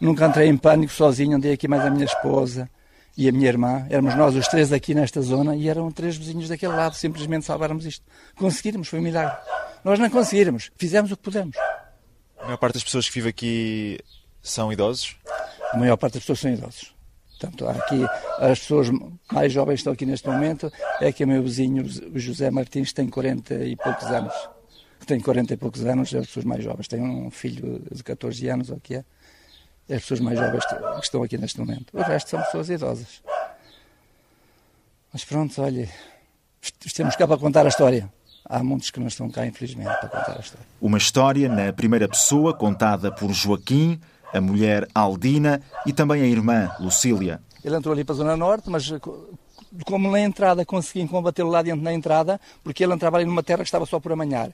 nunca 0.00 0.26
entrei 0.26 0.48
em 0.48 0.56
pânico 0.56 0.92
sozinho, 0.92 1.36
andei 1.36 1.52
aqui 1.52 1.68
mais 1.68 1.84
a 1.84 1.90
minha 1.90 2.04
esposa 2.04 2.68
e 3.16 3.28
a 3.28 3.32
minha 3.32 3.48
irmã, 3.48 3.84
éramos 3.90 4.14
nós 4.14 4.36
os 4.36 4.46
três 4.46 4.72
aqui 4.72 4.94
nesta 4.94 5.20
zona 5.20 5.56
e 5.56 5.68
eram 5.68 5.90
três 5.90 6.16
vizinhos 6.16 6.48
daquele 6.48 6.72
lado, 6.72 6.94
simplesmente 6.94 7.44
salváramos 7.44 7.84
isto. 7.84 8.04
Conseguimos, 8.36 8.86
foi 8.86 9.00
um 9.00 9.02
milagre. 9.02 9.36
Nós 9.82 9.98
não 9.98 10.08
conseguimos, 10.08 10.70
fizemos 10.76 11.10
o 11.10 11.16
que 11.16 11.22
pudemos. 11.24 11.56
A 12.38 12.44
maior 12.44 12.58
parte 12.58 12.74
das 12.74 12.84
pessoas 12.84 13.08
que 13.08 13.14
vivem 13.14 13.30
aqui 13.30 13.98
são 14.40 14.72
idosos? 14.72 15.16
A 15.72 15.76
maior 15.76 15.96
parte 15.96 16.14
das 16.14 16.22
pessoas 16.22 16.38
são 16.38 16.52
idosos. 16.52 16.94
Portanto, 17.40 17.68
aqui 17.68 18.04
as 18.38 18.58
pessoas 18.60 18.88
mais 19.32 19.52
jovens 19.52 19.74
que 19.74 19.80
estão 19.80 19.92
aqui 19.92 20.06
neste 20.06 20.28
momento 20.28 20.72
é 21.00 21.12
que 21.12 21.24
o 21.24 21.28
meu 21.28 21.42
vizinho, 21.42 21.84
o 21.84 22.18
José 22.18 22.50
Martins, 22.50 22.92
tem 22.92 23.08
40 23.08 23.54
e 23.64 23.76
poucos 23.76 24.06
anos. 24.06 24.34
Tem 25.06 25.20
40 25.20 25.54
e 25.54 25.56
poucos 25.56 25.84
anos, 25.84 26.12
é 26.12 26.18
as 26.18 26.26
pessoas 26.26 26.44
mais 26.44 26.62
jovens. 26.62 26.88
Tem 26.88 27.00
um 27.00 27.30
filho 27.30 27.80
de 27.90 28.02
14 28.02 28.48
anos, 28.48 28.70
ou 28.70 28.76
o 28.76 28.80
que 28.80 28.96
é. 28.96 29.04
As 29.90 30.02
pessoas 30.02 30.20
mais 30.20 30.38
jovens 30.38 30.64
que 30.66 31.04
estão 31.04 31.22
aqui 31.22 31.38
neste 31.38 31.58
momento. 31.58 31.86
O 31.96 32.02
resto 32.02 32.30
são 32.30 32.42
pessoas 32.42 32.68
idosas. 32.68 33.22
Mas 35.12 35.24
pronto, 35.24 35.62
olha, 35.62 35.88
temos 36.94 37.16
cá 37.16 37.26
para 37.26 37.38
contar 37.38 37.64
a 37.64 37.68
história. 37.68 38.12
Há 38.44 38.62
muitos 38.62 38.90
que 38.90 39.00
não 39.00 39.08
estão 39.08 39.30
cá, 39.30 39.46
infelizmente, 39.46 39.88
para 39.88 40.08
contar 40.08 40.36
a 40.36 40.40
história. 40.40 40.66
Uma 40.80 40.98
história 40.98 41.48
na 41.48 41.72
primeira 41.72 42.08
pessoa, 42.08 42.54
contada 42.54 43.10
por 43.10 43.32
Joaquim, 43.32 44.00
a 44.32 44.40
mulher 44.40 44.86
Aldina 44.94 45.62
e 45.86 45.92
também 45.92 46.22
a 46.22 46.26
irmã 46.26 46.70
Lucília. 46.78 47.40
Ele 47.64 47.76
entrou 47.76 47.92
ali 47.92 48.04
para 48.04 48.14
a 48.14 48.18
Zona 48.18 48.36
Norte, 48.36 48.70
mas 48.70 48.90
como 49.84 50.10
na 50.10 50.20
entrada 50.20 50.64
consegui 50.64 51.06
combatê-lo 51.08 51.50
lá 51.50 51.62
dentro 51.62 51.82
na 51.82 51.92
entrada, 51.92 52.40
porque 52.62 52.84
ele 52.84 52.94
entrava 52.94 53.16
ali 53.16 53.26
numa 53.26 53.42
terra 53.42 53.58
que 53.58 53.64
estava 53.68 53.86
só 53.86 53.98
por 54.00 54.12
amanhar. 54.12 54.50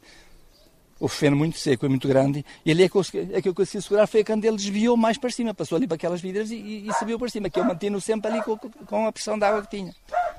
O 1.05 1.09
feno 1.09 1.37
muito 1.37 1.59
seco 1.59 1.85
e 1.85 1.89
muito 1.91 2.09
grande, 2.09 2.43
e 2.65 2.71
ali 2.71 2.85
é 2.85 2.89
que, 2.89 2.97
eu, 2.97 3.03
é 3.35 3.43
que 3.43 3.49
eu 3.51 3.55
consegui 3.55 3.83
segurar, 3.83 4.07
foi 4.07 4.25
quando 4.25 4.43
ele 4.47 4.57
desviou 4.57 4.97
mais 4.97 5.19
para 5.19 5.29
cima, 5.29 5.53
passou 5.53 5.77
ali 5.77 5.87
para 5.87 5.97
aquelas 5.97 6.19
vidras 6.19 6.51
e, 6.51 6.55
e, 6.55 6.89
e 6.89 6.93
subiu 6.95 7.19
para 7.19 7.29
cima, 7.29 7.51
que 7.51 7.61
eu 7.61 7.65
mantive 7.65 8.01
sempre 8.01 8.31
ali 8.31 8.43
com, 8.43 8.57
com 8.57 9.07
a 9.07 9.13
pressão 9.13 9.39
da 9.39 9.49
água 9.49 9.61
que 9.61 9.77
tinha. 9.77 9.95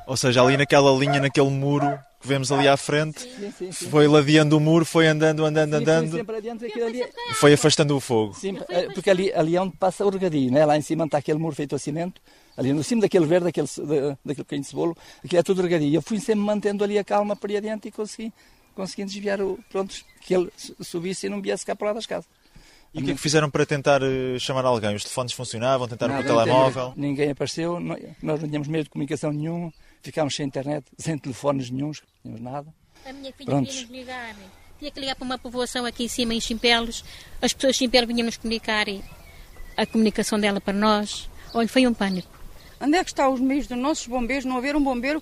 Ou 0.07 0.17
seja, 0.17 0.41
ali 0.41 0.57
naquela 0.57 0.91
linha, 0.97 1.19
naquele 1.19 1.51
muro 1.51 1.99
que 2.19 2.27
vemos 2.27 2.51
ali 2.51 2.67
à 2.67 2.75
frente, 2.75 3.19
sim, 3.19 3.51
sim, 3.51 3.71
sim. 3.71 3.89
foi 3.91 4.07
ladeando 4.07 4.57
o 4.57 4.59
muro, 4.59 4.83
foi 4.85 5.05
andando, 5.05 5.45
andando, 5.45 5.75
andando, 5.75 6.17
e 6.17 7.33
foi 7.35 7.53
afastando 7.53 7.95
o 7.95 7.99
fogo. 7.99 8.33
Sim, 8.33 8.57
eh, 8.67 8.87
porque 8.91 9.11
ali, 9.11 9.31
ali 9.33 9.55
é 9.55 9.61
onde 9.61 9.77
passa 9.77 10.03
o 10.03 10.09
regadio, 10.09 10.51
né? 10.51 10.65
lá 10.65 10.75
em 10.75 10.81
cima 10.81 11.05
está 11.05 11.19
aquele 11.19 11.37
muro 11.37 11.55
feito 11.55 11.75
a 11.75 11.79
cimento, 11.79 12.19
ali 12.57 12.73
no 12.73 12.83
cimo 12.83 13.01
daquele 13.01 13.27
verde, 13.27 13.45
daquele, 13.45 13.67
daquele 14.25 14.43
pequeno 14.43 14.63
cebolo, 14.63 14.97
aquilo 15.23 15.39
é 15.39 15.43
tudo 15.43 15.61
regadio. 15.61 15.93
Eu 15.93 16.01
fui 16.01 16.19
sempre 16.19 16.41
mantendo 16.41 16.83
ali 16.83 16.97
a 16.97 17.03
calma 17.03 17.35
para 17.35 17.51
ir 17.51 17.57
adiante 17.57 17.87
e 17.87 17.91
consegui, 17.91 18.33
consegui 18.75 19.05
desviar 19.05 19.41
o, 19.41 19.59
pronto, 19.69 19.95
que 20.21 20.35
ele 20.35 20.51
subisse 20.81 21.27
e 21.27 21.29
não 21.29 21.41
viesse 21.41 21.65
cá 21.65 21.75
para 21.75 21.87
lá 21.87 21.93
das 21.93 22.05
casas. 22.05 22.29
E 22.93 22.99
o 22.99 23.03
que 23.03 23.11
é 23.11 23.13
que 23.13 23.19
fizeram 23.19 23.49
para 23.49 23.65
tentar 23.65 24.01
eh, 24.01 24.39
chamar 24.39 24.63
alguém? 24.63 24.95
Os 24.95 25.03
telefones 25.03 25.33
funcionavam? 25.33 25.87
Tentaram 25.87 26.13
Nada, 26.13 26.25
o 26.25 26.37
telemóvel? 26.37 26.93
Ninguém 26.95 27.31
apareceu, 27.31 27.77
nós 27.79 28.41
não 28.41 28.47
tínhamos 28.47 28.67
meio 28.69 28.85
de 28.85 28.89
comunicação 28.89 29.33
nenhum 29.33 29.71
ficámos 30.05 30.35
sem 30.35 30.45
internet, 30.45 30.85
sem 30.97 31.17
telefones 31.17 31.69
nenhums, 31.69 32.01
não 32.23 32.33
tínhamos 32.33 32.41
nada. 32.41 32.73
A 33.05 33.13
minha 33.13 33.33
filha 33.33 33.45
Prontos. 33.45 33.73
vinha 33.73 33.87
nos 33.87 33.91
ligar. 33.91 34.35
Tinha 34.79 34.91
que 34.91 34.99
ligar 34.99 35.15
para 35.15 35.25
uma 35.25 35.37
povoação 35.37 35.85
aqui 35.85 36.03
em 36.03 36.07
cima, 36.07 36.33
em 36.33 36.41
Chimpelos. 36.41 37.03
As 37.41 37.53
pessoas 37.53 37.75
de 37.75 37.79
Chimpelos 37.79 38.07
vinham 38.07 38.25
nos 38.25 38.37
comunicar 38.37 38.85
a 39.77 39.85
comunicação 39.85 40.39
dela 40.39 40.59
para 40.59 40.73
nós. 40.73 41.29
Olha, 41.53 41.67
foi 41.67 41.87
um 41.87 41.93
pânico. 41.93 42.34
Onde 42.79 42.97
é 42.97 43.03
que 43.03 43.09
estão 43.09 43.33
os 43.33 43.39
meios 43.39 43.67
dos 43.67 43.77
nossos 43.77 44.05
bombeiros? 44.07 44.45
Não 44.45 44.57
haver 44.57 44.75
um 44.75 44.83
bombeiro 44.83 45.21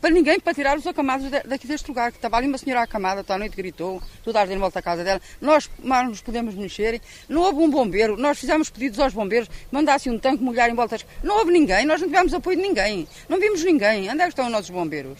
para 0.00 0.10
ninguém 0.10 0.40
para 0.40 0.52
tirar 0.52 0.76
os 0.76 0.86
acamados 0.86 1.30
daqui 1.44 1.66
deste 1.66 1.88
lugar. 1.88 2.10
Que 2.10 2.18
estava 2.18 2.36
ali 2.36 2.48
uma 2.48 2.58
senhora 2.58 2.82
acamada, 2.82 3.22
toda 3.22 3.34
a 3.34 3.38
noite 3.38 3.56
gritou, 3.56 4.02
tudo 4.24 4.36
a 4.36 4.46
em 4.46 4.58
volta 4.58 4.80
à 4.80 4.82
casa 4.82 5.04
dela. 5.04 5.20
Nós 5.40 5.70
mais 5.82 6.08
nos 6.08 6.20
podemos 6.20 6.54
mexer. 6.54 7.00
Não 7.28 7.42
houve 7.42 7.60
um 7.60 7.70
bombeiro. 7.70 8.16
Nós 8.16 8.38
fizemos 8.38 8.68
pedidos 8.70 8.98
aos 8.98 9.14
bombeiros, 9.14 9.48
mandassem 9.70 10.12
um 10.12 10.18
tanque 10.18 10.42
molhar 10.42 10.68
em 10.68 10.74
volta. 10.74 10.98
Não 11.22 11.36
houve 11.38 11.52
ninguém. 11.52 11.86
Nós 11.86 12.00
não 12.00 12.08
tivemos 12.08 12.34
apoio 12.34 12.56
de 12.56 12.62
ninguém. 12.62 13.06
Não 13.28 13.38
vimos 13.38 13.62
ninguém. 13.64 14.10
Onde 14.10 14.20
é 14.20 14.24
que 14.24 14.30
estão 14.30 14.46
os 14.46 14.52
nossos 14.52 14.70
bombeiros? 14.70 15.18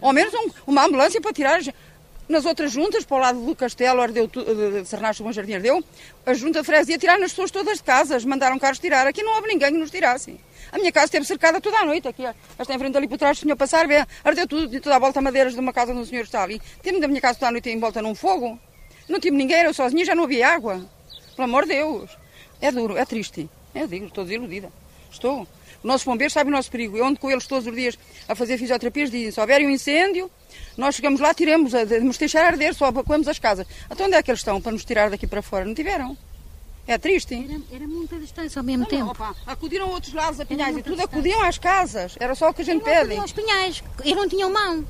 Ao 0.00 0.12
menos 0.12 0.32
um, 0.34 0.50
uma 0.66 0.84
ambulância 0.84 1.20
para 1.20 1.32
tirar 1.32 1.60
nas 2.28 2.44
outras 2.44 2.72
juntas, 2.72 3.04
para 3.04 3.16
o 3.16 3.20
lado 3.20 3.40
do 3.40 3.54
Castelo, 3.54 4.00
ardeu, 4.00 4.26
de 4.26 4.84
Sernacho, 4.84 5.22
Bom 5.22 5.32
Jardim 5.32 5.54
ardeu, 5.54 5.82
a 6.24 6.34
junta 6.34 6.60
de 6.60 6.66
freguesia 6.66 6.98
tirar 6.98 7.18
nas 7.18 7.30
pessoas 7.30 7.50
todas 7.50 7.78
de 7.78 7.84
casas, 7.84 8.24
mandaram 8.24 8.58
carros 8.58 8.78
tirar. 8.78 9.06
Aqui 9.06 9.22
não 9.22 9.34
houve 9.34 9.48
ninguém 9.48 9.72
que 9.72 9.78
nos 9.78 9.90
tirasse. 9.90 10.38
A 10.72 10.78
minha 10.78 10.90
casa 10.90 11.06
esteve 11.06 11.24
cercada 11.24 11.60
toda 11.60 11.78
a 11.78 11.84
noite. 11.84 12.08
Aqui, 12.08 12.24
esta 12.58 12.74
em 12.74 12.78
frente 12.78 12.96
ali 12.96 13.06
por 13.06 13.18
trás, 13.18 13.38
o 13.38 13.40
senhor 13.40 13.56
passar, 13.56 13.86
vê, 13.86 14.04
ardeu 14.24 14.46
tudo, 14.46 14.80
toda 14.80 14.96
a 14.96 14.98
volta 14.98 15.20
madeiras 15.20 15.54
de 15.54 15.60
uma 15.60 15.72
casa 15.72 15.92
onde 15.92 16.02
o 16.02 16.06
senhor 16.06 16.22
está 16.22 16.42
ali. 16.42 16.60
Tive 16.82 17.00
da 17.00 17.06
minha 17.06 17.20
casa 17.20 17.38
toda 17.38 17.48
a 17.48 17.52
noite 17.52 17.70
em 17.70 17.78
volta 17.78 18.02
num 18.02 18.14
fogo. 18.14 18.58
Não 19.08 19.20
tive 19.20 19.36
ninguém, 19.36 19.58
era 19.58 19.68
eu 19.68 19.74
sozinha, 19.74 20.04
já 20.04 20.14
não 20.14 20.24
havia 20.24 20.48
água. 20.48 20.84
Pelo 21.36 21.44
amor 21.44 21.62
de 21.62 21.74
Deus. 21.74 22.10
É 22.60 22.72
duro, 22.72 22.96
é 22.96 23.04
triste. 23.04 23.48
Eu 23.74 23.86
digo, 23.86 24.06
estou 24.06 24.24
desiludida. 24.24 24.72
Estou. 25.10 25.46
Os 25.78 25.84
nossos 25.84 26.04
bombeiros 26.04 26.32
sabem 26.32 26.52
o 26.52 26.56
nosso 26.56 26.70
perigo. 26.70 26.96
Eu 26.96 27.04
ando 27.04 27.18
com 27.18 27.30
eles 27.30 27.46
todos 27.46 27.66
os 27.66 27.74
dias 27.74 27.98
a 28.28 28.34
fazer 28.34 28.58
fisioterapias, 28.58 29.10
dizem, 29.10 29.30
se 29.30 29.40
houver 29.40 29.60
um 29.62 29.70
incêndio, 29.70 30.30
nós 30.76 30.94
chegamos 30.94 31.20
lá, 31.20 31.32
tiremos, 31.32 31.72
nos 32.02 32.18
deixar 32.18 32.44
arder, 32.44 32.74
só 32.74 32.88
evacuamos 32.88 33.28
as 33.28 33.38
casas. 33.38 33.66
Então 33.90 34.06
onde 34.06 34.16
é 34.16 34.22
que 34.22 34.30
eles 34.30 34.40
estão 34.40 34.60
para 34.60 34.72
nos 34.72 34.84
tirar 34.84 35.10
daqui 35.10 35.26
para 35.26 35.42
fora? 35.42 35.64
Não 35.64 35.74
tiveram. 35.74 36.16
É 36.86 36.96
triste. 36.96 37.34
Era, 37.34 37.60
era 37.76 37.88
muita 37.88 38.16
distância 38.16 38.60
ao 38.60 38.64
mesmo 38.64 38.82
não, 38.82 38.88
tempo. 38.88 39.04
Não, 39.04 39.10
opa, 39.10 39.34
acudiram 39.46 39.86
a 39.86 39.90
outros 39.90 40.12
lados 40.12 40.38
a 40.38 40.46
pinhais 40.46 40.76
e 40.76 40.82
tudo, 40.82 40.94
distância. 40.96 41.04
acudiam 41.04 41.42
às 41.42 41.58
casas. 41.58 42.14
Era 42.20 42.34
só 42.34 42.50
o 42.50 42.54
que 42.54 42.62
a 42.62 42.64
gente 42.64 42.84
pede. 42.84 43.16
aos 43.16 43.32
pinhais, 43.32 43.82
eles 44.04 44.16
não 44.16 44.28
tinham 44.28 44.52
mão. 44.52 44.86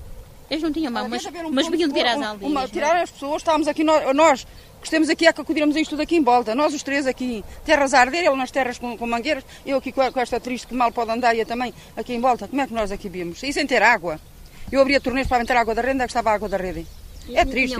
Eles 0.48 0.62
não 0.62 0.72
tinham 0.72 0.92
mão, 0.92 1.08
mas, 1.08 1.24
um 1.26 1.50
mas 1.50 1.68
vinham 1.68 1.90
tirar 1.90 2.16
as 2.16 2.22
aldeias. 2.22 2.52
Uma, 2.52 2.64
é? 2.64 2.68
tirar 2.68 2.96
as 3.02 3.10
pessoas, 3.10 3.42
estávamos 3.42 3.66
aqui, 3.66 3.82
nós, 3.82 4.14
nós 4.14 4.46
estamos 4.82 5.08
aqui, 5.08 5.26
é 5.26 5.32
que 5.32 5.40
acudirmos 5.40 5.76
isto 5.76 5.90
tudo 5.90 6.02
aqui 6.02 6.16
em 6.16 6.22
volta. 6.22 6.54
Nós 6.54 6.74
os 6.74 6.82
três 6.82 7.06
aqui, 7.06 7.44
terras 7.64 7.94
a 7.94 8.00
arder, 8.00 8.24
ele 8.24 8.36
nas 8.36 8.50
terras 8.50 8.78
com, 8.78 8.96
com 8.96 9.06
mangueiras, 9.06 9.44
eu 9.64 9.78
aqui 9.78 9.92
com, 9.92 10.02
esta 10.02 10.40
triste 10.40 10.66
que 10.66 10.74
mal 10.74 10.92
pode 10.92 11.10
andar 11.10 11.34
e 11.34 11.40
eu 11.40 11.46
também 11.46 11.74
aqui 11.96 12.14
em 12.14 12.20
volta. 12.20 12.48
Como 12.48 12.60
é 12.60 12.66
que 12.66 12.74
nós 12.74 12.92
aqui 12.92 13.08
vimos? 13.08 13.42
E 13.42 13.52
sem 13.52 13.66
ter 13.66 13.82
água. 13.82 14.20
Eu 14.70 14.80
abria 14.80 15.00
torneiros 15.00 15.28
para 15.28 15.38
meter 15.38 15.56
água 15.56 15.74
da 15.74 15.82
rede, 15.82 16.00
é 16.00 16.04
que 16.04 16.10
estava 16.10 16.30
a 16.30 16.34
água 16.34 16.48
da 16.48 16.56
rede. 16.56 16.86
É 17.32 17.44
triste. 17.44 17.76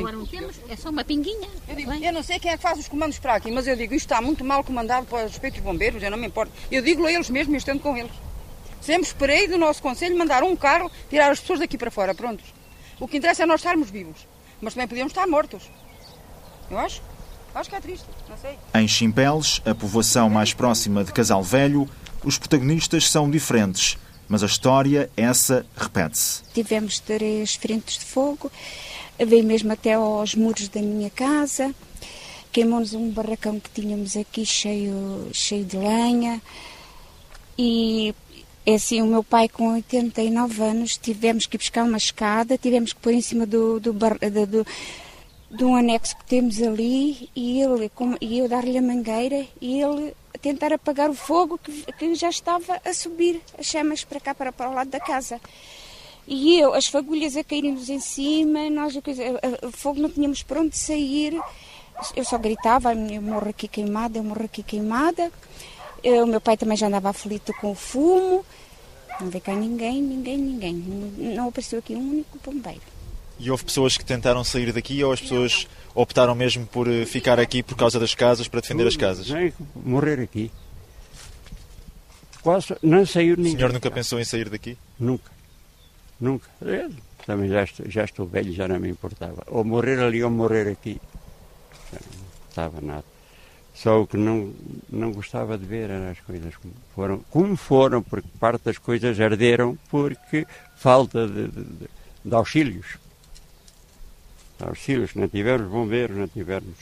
é 0.69 0.77
só 0.77 0.91
uma 0.91 1.05
pinguinha. 1.05 1.49
Eu, 1.69 1.77
digo, 1.77 1.93
eu 1.93 2.13
não 2.13 2.23
sei 2.23 2.39
quem 2.39 2.51
é 2.51 2.57
que 2.57 2.63
faz 2.63 2.79
os 2.79 2.89
comandos 2.89 3.19
para 3.19 3.35
aqui, 3.35 3.51
mas 3.51 3.67
eu 3.67 3.77
digo, 3.77 3.95
isto 3.95 4.07
está 4.07 4.21
muito 4.21 4.45
mal 4.45 4.65
comandado 4.65 5.07
para 5.07 5.27
os 5.27 5.33
respeitos 5.33 5.61
bombeiros, 5.61 6.03
eu 6.03 6.11
não 6.11 6.19
me 6.19 6.27
importo. 6.27 6.53
Eu 6.71 6.83
digo 6.83 7.07
a 7.07 7.13
eles 7.13 7.31
mesmo 7.31 7.55
e 7.55 7.59
estando 7.59 7.81
com 7.81 7.97
eles. 7.97 8.13
Sempre 8.81 9.07
esperei 9.07 9.49
do 9.49 9.57
nosso 9.57 9.83
conselho 9.83 10.17
mandar 10.19 10.43
um 10.43 10.57
carro 10.57 10.91
tirar 11.09 11.31
as 11.31 11.41
pessoas 11.41 11.61
daqui 11.61 11.79
para 11.79 11.91
fora, 11.91 12.15
prontos. 12.15 12.47
O 12.99 13.07
que 13.07 13.17
interessa 13.19 13.45
é 13.45 13.47
nós 13.47 13.61
estarmos 13.61 13.91
vivos, 13.91 14.27
mas 14.61 14.75
também 14.75 14.89
podíamos 14.89 15.13
estar 15.13 15.27
mortos. 15.27 15.71
Eu 16.71 16.79
acho. 16.79 17.03
Acho 17.55 17.71
que 17.71 17.77
é 17.77 17.81
triste, 17.81 18.07
não 18.29 18.37
sei. 18.37 18.59
Em 18.75 18.87
Chimpeles, 18.87 19.63
a 19.65 19.75
povoação 19.75 20.29
mais 20.29 20.53
próxima 20.53 21.03
de 21.03 21.13
Casal 21.13 21.43
Velho, 21.43 21.89
os 22.23 22.37
protagonistas 22.37 23.09
são 23.09 23.31
diferentes, 23.31 23.97
mas 24.29 24.43
a 24.43 24.47
história, 24.47 25.09
essa, 25.17 25.65
repete-se. 25.75 26.43
Tivemos 26.53 26.99
três 26.99 27.55
frentes 27.55 27.99
de 27.99 28.05
fogo 28.05 28.51
veio 29.25 29.45
mesmo 29.45 29.73
até 29.73 29.95
aos 29.95 30.35
muros 30.35 30.69
da 30.69 30.83
minha 30.83 31.09
casa, 31.09 31.75
queimou-nos 32.53 32.93
um 32.93 33.11
barracão 33.11 33.59
que 33.59 33.71
tínhamos 33.71 34.17
aqui 34.17 34.45
cheio, 34.45 35.31
cheio 35.33 35.65
de 35.65 35.77
lenha 35.77 36.43
e 37.57 38.15
é 38.67 38.75
assim, 38.75 39.01
o 39.01 39.07
meu 39.07 39.23
pai 39.23 39.49
com 39.49 39.75
89 39.75 40.63
anos 40.63 40.97
tivemos 40.97 41.47
que 41.47 41.57
ir 41.57 41.59
buscar 41.59 41.85
uma 41.85 41.97
escada, 41.97 42.59
tivemos 42.59 42.93
que 42.93 43.01
pôr 43.01 43.13
em 43.13 43.21
cima 43.21 43.47
do, 43.47 43.81
do, 43.81 43.93
do, 43.93 44.47
do 44.47 44.67
de 45.51 45.65
um 45.65 45.77
anexo 45.77 46.17
que 46.17 46.25
temos 46.25 46.61
ali 46.61 47.31
e 47.35 47.61
ele 47.61 47.91
e 48.21 48.39
eu 48.39 48.49
dar-lhe 48.49 48.77
a 48.77 48.83
mangueira 48.83 49.47
e 49.61 49.81
ele 49.81 50.15
tentar 50.41 50.73
apagar 50.73 51.09
o 51.09 51.15
fogo 51.15 51.59
que, 51.59 51.85
que 51.93 52.15
já 52.15 52.29
estava 52.29 52.81
a 52.85 52.93
subir 52.93 53.41
as 53.59 53.67
chamas 53.67 54.05
para 54.05 54.21
cá 54.21 54.35
para, 54.35 54.53
para 54.53 54.71
o 54.71 54.75
lado 54.75 54.91
da 54.91 55.01
casa. 55.01 55.41
E 56.27 56.59
eu, 56.59 56.75
as 56.75 56.87
fagulhas 56.87 57.37
a 57.37 57.45
caírem-nos 57.45 57.89
em 57.89 58.01
cima, 58.01 58.69
nós, 58.69 58.95
o 58.97 59.71
fogo 59.71 60.01
não 60.01 60.11
tínhamos 60.11 60.43
para 60.43 60.61
onde 60.61 60.77
sair. 60.77 61.41
Eu 62.17 62.25
só 62.25 62.37
gritava, 62.37 62.93
eu 62.95 63.23
morro 63.23 63.49
aqui 63.49 63.69
queimada, 63.69 64.19
eu 64.19 64.25
morro 64.25 64.45
aqui 64.45 64.63
queimada. 64.63 65.31
Eu, 66.03 66.25
o 66.25 66.27
meu 66.27 66.41
pai 66.41 66.57
também 66.57 66.77
já 66.77 66.89
andava 66.89 67.11
aflito 67.11 67.55
com 67.61 67.71
o 67.71 67.75
fumo. 67.75 68.45
Não 69.21 69.31
veio 69.31 69.43
cá 69.43 69.55
ninguém, 69.55 70.03
ninguém, 70.03 70.37
ninguém. 70.37 70.75
Não 70.75 71.49
apareceu 71.49 71.79
aqui 71.79 71.95
um 71.95 72.11
único 72.11 72.39
bombeiro. 72.45 72.96
E 73.39 73.51
houve 73.51 73.65
pessoas 73.65 73.97
que 73.97 74.05
tentaram 74.05 74.43
sair 74.43 74.73
daqui 74.73 75.03
ou 75.05 75.13
as 75.13 75.21
pessoas 75.21 75.67
optaram 75.95 76.35
mesmo 76.35 76.67
por 76.67 76.89
eh, 76.89 77.05
ficar 77.05 77.39
aqui 77.39 77.63
por 77.63 77.77
causa 77.77 78.01
das 78.01 78.15
casas, 78.15 78.49
para 78.49 78.61
defender 78.61 78.87
as 78.87 78.97
casas? 78.97 79.29
Morrer 79.75 80.21
aqui. 80.21 80.51
quase 82.43 82.77
não 82.83 83.05
saiu 83.05 83.37
ninguém. 83.37 83.55
O 83.55 83.57
senhor 83.57 83.73
nunca 83.73 83.91
pensou 83.91 84.19
em 84.19 84.25
sair 84.25 84.49
daqui? 84.49 84.79
Nunca. 84.99 85.31
Nunca. 86.21 86.49
Eu, 86.63 86.91
também 87.27 87.49
já 87.49 87.65
estou, 87.65 87.91
já 87.91 88.05
estou 88.05 88.27
velho, 88.27 88.53
já 88.53 88.69
não 88.69 88.79
me 88.79 88.89
importava. 88.89 89.43
Ou 89.49 89.65
morrer 89.65 89.99
ali 90.01 90.23
ou 90.23 90.31
morrer 90.31 90.69
aqui. 90.69 91.01
Não 91.93 92.01
estava 92.49 92.81
nada. 92.81 93.05
Só 93.75 94.01
o 94.01 94.07
que 94.07 94.17
não, 94.17 94.55
não 94.89 95.13
gostava 95.13 95.59
de 95.59 95.67
ver 95.67 95.91
eram 95.91 96.11
as 96.11 96.19
coisas 96.21 96.57
como 96.57 96.73
foram, 96.95 97.19
como 97.31 97.57
foram, 97.57 98.03
porque 98.03 98.29
parte 98.41 98.65
das 98.65 98.79
coisas 98.79 99.21
arderam 99.21 99.77
porque 99.91 100.47
falta 100.77 101.27
de, 101.27 101.49
de, 101.49 101.89
de 102.25 102.35
auxílios. 102.35 102.97
Auxílios, 104.61 105.15
não 105.15 105.29
tivemos 105.29 105.69
bombeiros, 105.69 106.17
não 106.17 106.29
tivemos 106.29 106.75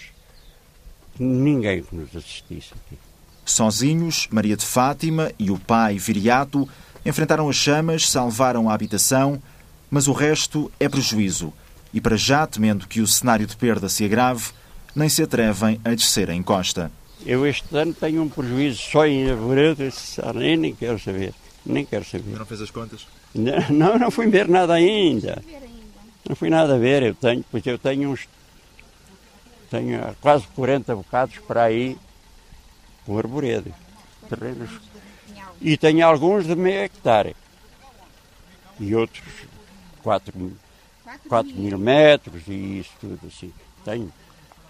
ninguém 1.19 1.83
que 1.83 1.95
nos 1.95 2.14
assistisse 2.14 2.73
aqui. 2.73 2.99
Sozinhos, 3.45 4.28
Maria 4.31 4.57
de 4.57 4.64
Fátima 4.64 5.31
e 5.38 5.50
o 5.50 5.59
pai 5.59 5.99
Viriato 5.99 6.69
enfrentaram 7.04 7.49
as 7.49 7.57
chamas, 7.57 8.09
salvaram 8.09 8.71
a 8.71 8.75
habitação, 8.75 9.40
mas 9.90 10.09
o 10.09 10.12
resto 10.12 10.73
é 10.81 10.88
prejuízo. 10.88 11.52
E 11.93 12.00
para 12.00 12.16
já, 12.16 12.47
temendo 12.47 12.88
que 12.88 13.00
o 13.00 13.07
cenário 13.07 13.47
de 13.47 13.57
perda 13.57 13.88
se 13.88 14.04
agrave, 14.04 14.50
nem 14.95 15.09
se 15.09 15.23
atrevem 15.23 15.81
a 15.85 15.90
descer 15.90 16.31
a 16.31 16.35
encosta. 16.35 16.90
Eu 17.26 17.47
este 17.47 17.76
ano 17.76 17.95
tenho 17.95 18.23
um 18.23 18.28
prejuízo 18.28 18.81
só 18.83 19.07
em 19.07 19.31
Arvoredo, 19.31 19.83
nem, 20.35 20.57
nem 20.57 20.75
quero 20.75 20.99
saber. 20.99 21.35
Nem 21.64 21.85
quero 21.85 22.04
saber. 22.04 22.37
Não 22.37 22.47
fez 22.47 22.61
as 22.61 22.71
contas? 22.71 23.07
Não, 23.35 23.99
não 23.99 24.11
fui 24.11 24.26
ver 24.28 24.49
nada 24.49 24.75
ainda. 24.75 25.43
Não 26.28 26.35
fui 26.35 26.49
nada 26.49 26.75
a 26.75 26.78
ver, 26.78 27.02
eu 27.02 27.14
tenho, 27.14 27.45
pois 27.50 27.64
eu 27.66 27.78
tenho 27.78 28.11
uns. 28.11 28.28
Tenho 29.71 30.00
quase 30.21 30.47
40 30.49 30.95
bocados 30.95 31.38
para 31.38 31.64
aí 31.64 31.99
com 33.04 33.19
arvoredo. 33.19 33.75
Terrenos. 34.28 34.71
E 35.61 35.76
tenho 35.76 36.07
alguns 36.07 36.47
de 36.47 36.54
meio 36.54 36.83
hectare. 36.83 37.37
E 38.81 38.95
outros 38.95 39.23
4, 40.02 40.52
4 41.28 41.54
mil 41.54 41.78
metros 41.78 42.43
e 42.49 42.81
isso 42.81 42.90
tudo 43.00 43.26
assim. 43.26 43.52
Tenho 43.85 44.12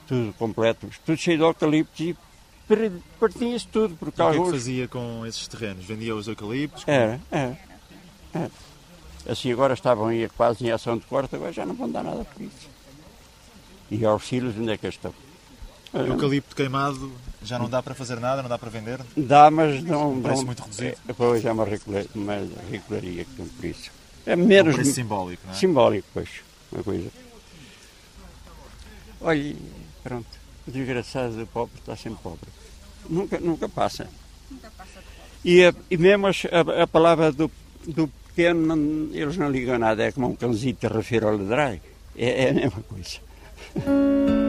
tudo 0.07 0.33
completo, 0.35 0.89
tudo 1.05 1.17
cheio 1.17 1.39
de 1.39 1.45
eucaliptos 1.45 2.01
e 2.01 2.17
partia-se 3.19 3.67
tudo. 3.69 3.97
Porque 3.97 4.23
o 4.23 4.31
que 4.31 4.37
é 4.37 4.43
que 4.43 4.51
fazia 4.51 4.89
com 4.89 5.25
esses 5.27 5.47
terrenos? 5.49 5.85
Vendia 5.85 6.15
os 6.15 6.27
eucaliptos? 6.29 6.85
Era, 6.87 7.21
era, 7.31 7.59
era. 8.33 8.51
Assim 9.27 9.53
agora 9.53 9.75
estavam 9.75 10.09
aí 10.09 10.29
quase 10.37 10.65
em 10.67 10.71
ação 10.71 10.99
de 10.99 11.07
corte, 11.07 11.35
agora 11.35 11.53
já 11.53 11.65
não 11.65 11.75
vão 11.75 11.91
dar 11.91 12.03
nada 12.03 12.25
por 12.25 12.43
isso. 12.43 12.69
E 13.91 14.05
auxílios 14.05 14.57
onde 14.57 14.73
é 14.73 14.77
que 14.77 14.87
estão? 14.87 15.15
O 15.93 15.99
eucalipto 15.99 16.57
queimado 16.57 17.13
já 17.43 17.59
não 17.59 17.69
dá 17.69 17.83
para 17.83 17.95
fazer 17.95 18.19
nada, 18.19 18.43
não 18.43 18.49
dá 18.49 18.59
para 18.59 18.69
vender? 18.69 19.01
Dá, 19.17 19.51
mas 19.51 19.83
não. 19.83 20.21
Parece 20.21 20.41
não, 20.41 20.47
muito 20.47 20.63
reduzido. 20.63 20.97
É, 21.09 21.13
pois 21.13 21.45
é 21.45 21.53
uma 21.53 21.65
regularia 21.65 23.25
que 23.25 23.35
tem 23.37 23.47
por 23.47 23.65
isso. 23.65 23.91
É 24.27 24.35
menos. 24.35 24.75
É 24.75 24.77
um 24.77 24.81
preço 24.81 24.95
simbólico, 24.95 25.43
não 25.47 25.53
é? 25.53 25.57
Simbólico, 25.57 26.09
pois. 26.13 26.29
Uma 26.73 26.83
coisa. 26.83 27.11
Olha, 29.21 29.57
pronto. 30.03 30.27
O 30.67 30.71
desgraçado 30.71 31.37
do 31.37 31.47
pobre 31.47 31.79
está 31.79 31.95
sempre 31.95 32.19
pobre. 32.23 32.49
Nunca, 33.09 33.39
nunca 33.39 33.69
passa. 33.69 34.09
Nunca 34.51 34.71
passa 34.77 35.05
e, 35.45 35.63
a, 35.63 35.75
e 35.91 35.97
mesmo 35.99 36.27
a, 36.27 36.83
a, 36.83 36.87
palavra 36.87 37.31
do, 37.31 37.51
do 37.87 38.11
pequeno, 38.35 38.67
não, 38.67 39.09
eles 39.13 39.37
não 39.37 39.51
ligam 39.51 39.79
nada. 39.79 40.05
É 40.05 40.13
como 40.13 40.29
um 40.29 40.35
cãozinho 40.35 40.75
que 40.75 40.87
refere 40.87 41.25
ao 41.25 41.37
ladrar. 41.37 41.79
É, 42.17 42.45
é 42.45 42.51
a 42.51 42.55
mesma 42.55 42.83
coisa. 42.83 43.19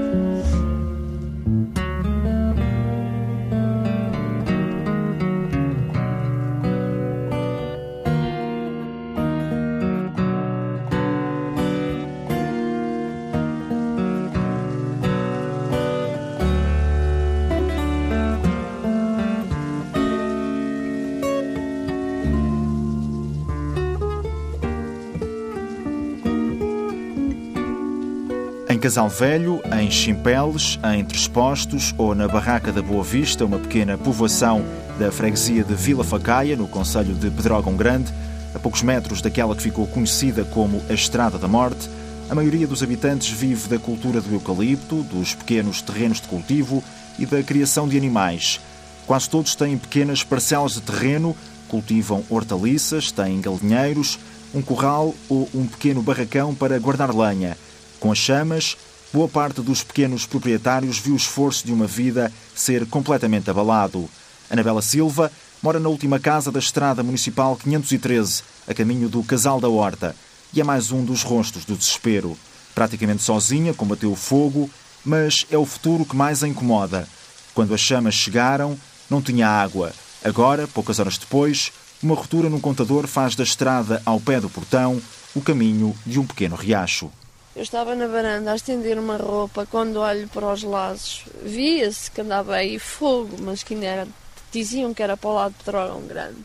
Casal 28.86 29.10
Velho, 29.10 29.64
em 29.82 29.90
Chimpeles, 29.90 30.78
em 30.94 31.04
Trespostos 31.04 31.92
ou 31.98 32.14
na 32.14 32.28
Barraca 32.28 32.72
da 32.72 32.84
Boa 32.84 33.04
Vista, 33.04 33.44
uma 33.44 33.58
pequena 33.58 33.98
povoação 33.98 34.64
da 35.00 35.12
freguesia 35.12 35.64
de 35.64 35.74
Vila 35.74 36.04
Facaia, 36.04 36.56
no 36.56 36.68
Conselho 36.68 37.16
de 37.16 37.32
Pedrógão 37.32 37.76
Grande, 37.76 38.14
a 38.54 38.60
poucos 38.60 38.84
metros 38.84 39.24
daquela 39.24 39.56
que 39.56 39.64
ficou 39.64 39.88
conhecida 39.88 40.44
como 40.44 40.84
a 40.88 40.94
Estrada 40.94 41.40
da 41.40 41.48
Morte, 41.48 41.90
a 42.30 42.36
maioria 42.36 42.68
dos 42.68 42.84
habitantes 42.84 43.28
vive 43.30 43.68
da 43.68 43.80
cultura 43.80 44.22
do 44.22 44.32
eucalipto, 44.32 45.02
dos 45.02 45.34
pequenos 45.34 45.82
terrenos 45.82 46.22
de 46.22 46.28
cultivo 46.28 46.84
e 47.18 47.26
da 47.26 47.42
criação 47.42 47.88
de 47.88 47.98
animais. 47.98 48.62
Quase 49.08 49.28
todos 49.28 49.56
têm 49.56 49.80
pequenas 49.80 50.24
parcelas 50.24 50.74
de 50.74 50.82
terreno, 50.82 51.36
cultivam 51.68 52.24
hortaliças, 52.30 53.12
têm 53.12 53.42
galinheiros, 53.42 54.20
um 54.54 54.62
corral 54.62 55.16
ou 55.28 55.50
um 55.56 55.66
pequeno 55.66 56.04
barracão 56.04 56.54
para 56.54 56.78
guardar 56.78 57.12
lenha. 57.16 57.58
Com 58.06 58.12
as 58.12 58.20
chamas, 58.20 58.78
boa 59.12 59.28
parte 59.28 59.62
dos 59.62 59.82
pequenos 59.82 60.28
proprietários 60.28 61.00
viu 61.00 61.16
o 61.16 61.18
esforço 61.18 61.66
de 61.66 61.74
uma 61.74 61.88
vida 61.88 62.32
ser 62.54 62.86
completamente 62.86 63.50
abalado. 63.50 64.08
Anabela 64.48 64.84
Silva 64.84 65.32
mora 65.60 65.80
na 65.80 65.90
última 65.90 66.20
casa 66.20 66.52
da 66.52 66.60
Estrada 66.60 67.02
Municipal 67.02 67.56
513, 67.56 68.44
a 68.68 68.76
caminho 68.76 69.10
do 69.10 69.24
Casal 69.24 69.60
da 69.60 69.68
Horta, 69.68 70.16
e 70.54 70.62
é 70.62 70.64
mais 70.64 70.92
um 70.92 71.04
dos 71.04 71.24
rostos 71.24 71.66
do 71.66 71.76
desespero. 71.76 72.38
Praticamente 72.76 73.24
sozinha, 73.24 73.74
combateu 73.74 74.12
o 74.12 74.16
fogo, 74.16 74.70
mas 75.04 75.48
é 75.50 75.58
o 75.58 75.66
futuro 75.66 76.06
que 76.06 76.16
mais 76.16 76.44
a 76.44 76.48
incomoda. 76.48 77.10
Quando 77.56 77.74
as 77.74 77.82
chamas 77.82 78.14
chegaram, 78.14 78.78
não 79.10 79.20
tinha 79.20 79.48
água. 79.48 79.92
Agora, 80.24 80.68
poucas 80.68 81.00
horas 81.00 81.18
depois, 81.18 81.72
uma 82.04 82.14
ruptura 82.14 82.52
no 82.52 82.60
contador 82.60 83.08
faz 83.08 83.34
da 83.34 83.44
estrada 83.44 84.00
ao 84.06 84.20
pé 84.20 84.40
do 84.40 84.48
portão 84.48 85.02
o 85.34 85.42
caminho 85.42 85.96
de 86.06 86.20
um 86.20 86.26
pequeno 86.28 86.56
riacho. 86.56 87.10
Eu 87.56 87.64
estava 87.64 87.96
na 87.96 88.06
varanda 88.06 88.52
a 88.52 88.56
estender 88.56 89.00
uma 89.00 89.16
roupa, 89.16 89.66
quando 89.66 90.02
olho 90.02 90.28
para 90.28 90.52
os 90.52 90.62
lados, 90.62 91.24
via-se 91.42 92.12
que 92.12 92.20
andava 92.20 92.54
aí 92.54 92.78
fogo, 92.78 93.38
mas 93.40 93.64
que 93.64 93.74
ainda 93.74 93.86
era, 93.86 94.08
diziam 94.52 94.94
que 94.94 95.02
era 95.02 95.16
para 95.16 95.30
o 95.30 95.34
lado 95.34 95.56
de 95.58 95.64
Drogão 95.64 96.02
Grande. 96.02 96.44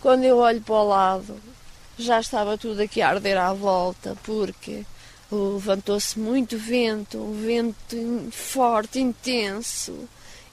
Quando 0.00 0.24
eu 0.24 0.38
olho 0.38 0.62
para 0.62 0.74
o 0.76 0.88
lado, 0.88 1.36
já 1.98 2.20
estava 2.20 2.56
tudo 2.56 2.80
aqui 2.80 3.02
a 3.02 3.10
arder 3.10 3.36
à 3.36 3.52
volta, 3.52 4.16
porque 4.22 4.86
levantou-se 5.30 6.18
muito 6.18 6.56
vento, 6.56 7.18
um 7.18 7.44
vento 7.44 8.30
forte, 8.32 8.98
intenso. 8.98 10.08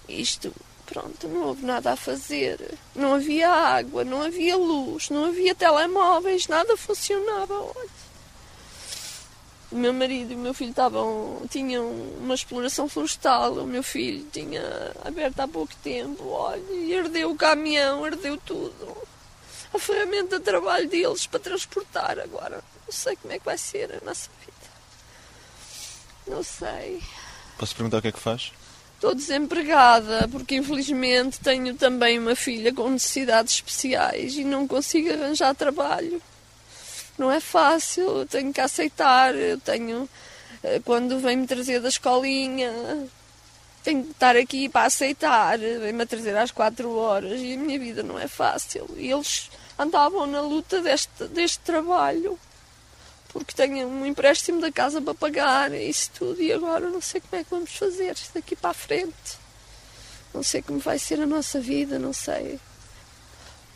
Isto, 0.10 0.54
pronto, 0.86 1.30
não 1.30 1.48
houve 1.48 1.66
nada 1.66 1.94
a 1.94 1.96
fazer. 1.96 2.78
Não 2.94 3.14
havia 3.14 3.50
água, 3.50 4.04
não 4.04 4.22
havia 4.22 4.58
luz, 4.58 5.10
não 5.10 5.26
havia 5.26 5.56
telemóveis, 5.56 6.50
nada 6.50 6.76
funcionava. 6.76 7.54
Olha. 7.54 8.01
O 9.72 9.76
meu 9.76 9.94
marido 9.94 10.34
e 10.34 10.36
o 10.36 10.40
meu 10.40 10.54
filho 10.54 10.72
estavam, 10.72 11.44
tinham 11.50 11.90
uma 12.20 12.36
exploração 12.36 12.90
florestal. 12.90 13.54
O 13.54 13.66
meu 13.66 13.82
filho 13.82 14.26
tinha 14.32 14.62
aberto 15.06 15.40
há 15.40 15.48
pouco 15.48 15.74
tempo. 15.78 16.28
Olha, 16.28 16.62
e 16.72 16.94
ardeu 16.98 17.32
o 17.32 17.38
caminhão, 17.38 18.04
ardeu 18.04 18.38
tudo. 18.38 18.98
A 19.74 19.80
ferramenta 19.80 20.40
de 20.40 20.44
trabalho 20.44 20.90
deles 20.90 21.26
para 21.26 21.40
transportar 21.40 22.20
agora. 22.20 22.62
Não 22.86 22.92
sei 22.92 23.16
como 23.16 23.34
é 23.34 23.40
que 23.40 23.46
vai 23.46 23.58
ser 23.58 24.02
a 24.02 24.06
nossa 24.06 24.30
vida. 24.42 24.52
Não 26.28 26.44
sei. 26.44 27.02
Posso 27.58 27.74
perguntar 27.74 28.00
o 28.00 28.02
que 28.02 28.10
é 28.10 28.12
que 28.12 28.20
faz? 28.20 28.52
Estou 28.96 29.16
desempregada 29.16 30.28
porque 30.28 30.56
infelizmente 30.56 31.40
tenho 31.40 31.74
também 31.76 32.20
uma 32.20 32.36
filha 32.36 32.74
com 32.74 32.90
necessidades 32.90 33.56
especiais 33.56 34.36
e 34.36 34.44
não 34.44 34.68
consigo 34.68 35.12
arranjar 35.12 35.56
trabalho 35.56 36.22
não 37.22 37.32
é 37.32 37.40
fácil, 37.40 38.20
eu 38.20 38.26
tenho 38.26 38.52
que 38.52 38.60
aceitar, 38.60 39.36
eu 39.36 39.60
tenho, 39.60 40.10
eh, 40.64 40.82
quando 40.84 41.20
vem-me 41.20 41.46
trazer 41.46 41.80
da 41.80 41.90
escolinha, 41.90 42.72
tenho 43.84 44.04
que 44.06 44.12
estar 44.12 44.36
aqui 44.36 44.68
para 44.68 44.88
aceitar, 44.88 45.60
vem-me 45.60 46.02
a 46.02 46.06
trazer 46.08 46.36
às 46.36 46.50
quatro 46.50 46.96
horas 46.98 47.40
e 47.40 47.54
a 47.54 47.58
minha 47.58 47.78
vida 47.78 48.02
não 48.02 48.18
é 48.18 48.28
fácil. 48.28 48.90
E 48.98 49.12
eles 49.12 49.52
andavam 49.78 50.26
na 50.26 50.42
luta 50.42 50.82
deste, 50.82 51.28
deste 51.28 51.60
trabalho, 51.60 52.40
porque 53.30 53.54
tenho 53.54 53.88
um 53.88 54.04
empréstimo 54.04 54.60
da 54.60 54.72
casa 54.72 55.00
para 55.00 55.14
pagar, 55.14 55.72
isso 55.74 56.10
tudo, 56.16 56.42
e 56.42 56.52
agora 56.52 56.90
não 56.90 57.02
sei 57.02 57.22
como 57.22 57.40
é 57.40 57.44
que 57.44 57.52
vamos 57.52 57.72
fazer 57.72 58.16
daqui 58.34 58.56
para 58.56 58.72
a 58.72 58.74
frente. 58.74 59.40
Não 60.34 60.42
sei 60.42 60.64
como 60.64 60.80
vai 60.80 60.98
ser 60.98 61.22
a 61.22 61.28
nossa 61.28 61.60
vida, 61.60 62.00
não 62.00 62.14
sei. 62.14 62.60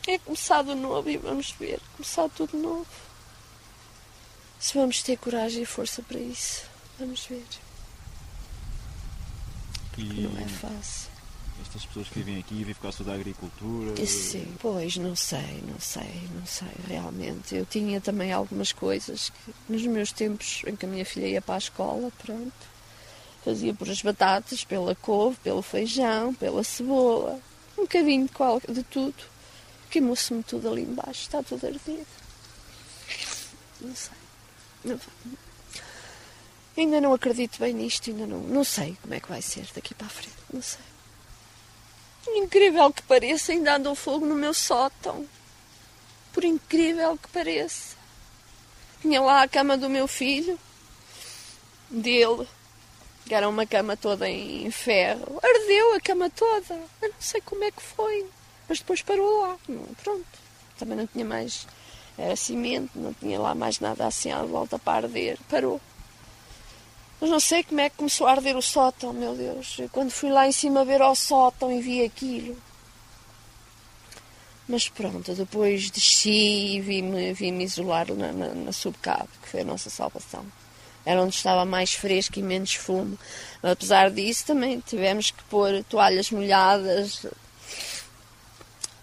É 0.08 0.18
começar 0.18 0.64
de 0.64 0.74
novo 0.74 1.08
e 1.08 1.16
vamos 1.16 1.52
ver, 1.52 1.78
começar 1.96 2.28
tudo 2.30 2.56
novo. 2.56 2.86
Se 4.58 4.74
vamos 4.76 5.02
ter 5.02 5.16
coragem 5.18 5.62
e 5.62 5.66
força 5.66 6.02
para 6.02 6.18
isso, 6.18 6.64
vamos 6.98 7.24
ver. 7.26 7.44
Porque 9.90 10.02
e... 10.02 10.22
não 10.22 10.40
é 10.40 10.48
fácil. 10.48 11.16
Estas 11.62 11.86
pessoas 11.86 12.08
que 12.08 12.18
vivem 12.18 12.38
aqui 12.38 12.54
vivem 12.54 12.74
por 12.74 12.82
causa 12.82 13.02
da 13.02 13.14
agricultura? 13.14 14.06
Sim, 14.06 14.54
pois, 14.60 14.96
não 14.96 15.16
sei, 15.16 15.62
não 15.66 15.80
sei, 15.80 16.28
não 16.34 16.44
sei, 16.46 16.68
realmente. 16.86 17.54
Eu 17.54 17.64
tinha 17.64 18.00
também 18.00 18.32
algumas 18.32 18.72
coisas 18.72 19.30
que, 19.30 19.54
nos 19.68 19.82
meus 19.86 20.12
tempos 20.12 20.62
em 20.66 20.76
que 20.76 20.84
a 20.84 20.88
minha 20.88 21.04
filha 21.04 21.26
ia 21.26 21.42
para 21.42 21.54
a 21.54 21.58
escola, 21.58 22.12
pronto, 22.22 22.52
fazia 23.42 23.72
por 23.72 23.88
as 23.88 24.02
batatas, 24.02 24.64
pela 24.64 24.94
couve, 24.94 25.38
pelo 25.38 25.62
feijão, 25.62 26.34
pela 26.34 26.62
cebola, 26.62 27.40
um 27.78 27.82
bocadinho 27.82 28.26
de, 28.26 28.32
qual, 28.32 28.60
de 28.68 28.82
tudo. 28.82 29.16
Queimou-se-me 29.90 30.42
tudo 30.42 30.68
ali 30.68 30.82
embaixo, 30.82 31.22
está 31.22 31.42
tudo 31.42 31.66
ardido. 31.66 32.06
Não 33.80 33.94
sei. 33.94 34.25
Ainda 36.76 37.00
não 37.00 37.14
acredito 37.14 37.58
bem 37.58 37.72
nisto, 37.72 38.10
ainda 38.10 38.26
não, 38.26 38.40
não 38.40 38.62
sei 38.62 38.96
como 39.00 39.14
é 39.14 39.20
que 39.20 39.28
vai 39.28 39.40
ser 39.40 39.66
daqui 39.74 39.94
para 39.94 40.06
a 40.06 40.10
frente, 40.10 40.36
não 40.52 40.60
sei. 40.60 40.84
Incrível 42.28 42.92
que 42.92 43.02
pareça, 43.02 43.52
ainda 43.52 43.76
anda 43.76 43.90
o 43.90 43.94
fogo 43.94 44.26
no 44.26 44.34
meu 44.34 44.52
sótão. 44.52 45.26
Por 46.32 46.44
incrível 46.44 47.16
que 47.16 47.28
pareça. 47.28 47.96
Tinha 49.00 49.20
lá 49.20 49.42
a 49.42 49.48
cama 49.48 49.76
do 49.76 49.88
meu 49.88 50.06
filho, 50.06 50.58
dele, 51.88 52.46
que 53.24 53.34
era 53.34 53.48
uma 53.48 53.66
cama 53.66 53.96
toda 53.96 54.28
em 54.28 54.70
ferro. 54.70 55.40
Ardeu 55.42 55.94
a 55.94 56.00
cama 56.00 56.28
toda. 56.28 56.74
Eu 57.00 57.08
não 57.08 57.20
sei 57.20 57.40
como 57.40 57.64
é 57.64 57.70
que 57.70 57.82
foi, 57.82 58.26
mas 58.68 58.78
depois 58.78 59.02
parou 59.02 59.42
lá. 59.42 59.56
Pronto. 60.02 60.26
Também 60.78 60.96
não 60.96 61.06
tinha 61.06 61.24
mais. 61.24 61.66
Era 62.18 62.34
cimento, 62.34 62.90
não 62.94 63.12
tinha 63.12 63.38
lá 63.38 63.54
mais 63.54 63.78
nada 63.78 64.06
assim 64.06 64.30
à 64.30 64.42
volta 64.42 64.78
para 64.78 65.06
arder. 65.06 65.38
Parou. 65.48 65.80
Mas 67.20 67.30
não 67.30 67.40
sei 67.40 67.62
como 67.62 67.80
é 67.80 67.90
que 67.90 67.96
começou 67.96 68.26
a 68.26 68.32
arder 68.32 68.56
o 68.56 68.62
sótão, 68.62 69.12
meu 69.12 69.34
Deus. 69.34 69.78
Eu, 69.78 69.88
quando 69.88 70.10
fui 70.10 70.30
lá 70.30 70.46
em 70.46 70.52
cima 70.52 70.84
ver 70.84 71.02
ao 71.02 71.14
sótão 71.14 71.72
e 71.72 71.80
vi 71.80 72.02
aquilo. 72.04 72.56
Mas 74.68 74.88
pronto, 74.88 75.34
depois 75.34 75.90
desci 75.90 76.76
e 76.76 76.80
vim-me 76.80 77.32
vim 77.32 77.52
-me 77.52 77.64
isolar 77.64 78.12
na, 78.12 78.32
na, 78.32 78.48
na 78.48 78.72
subcabo, 78.72 79.28
que 79.42 79.48
foi 79.48 79.60
a 79.60 79.64
nossa 79.64 79.88
salvação. 79.88 80.44
Era 81.04 81.22
onde 81.22 81.36
estava 81.36 81.64
mais 81.64 81.94
fresco 81.94 82.38
e 82.38 82.42
menos 82.42 82.74
fumo. 82.74 83.16
Apesar 83.62 84.10
disso, 84.10 84.44
também 84.46 84.80
tivemos 84.80 85.30
que 85.30 85.42
pôr 85.44 85.84
toalhas 85.84 86.30
molhadas 86.32 87.24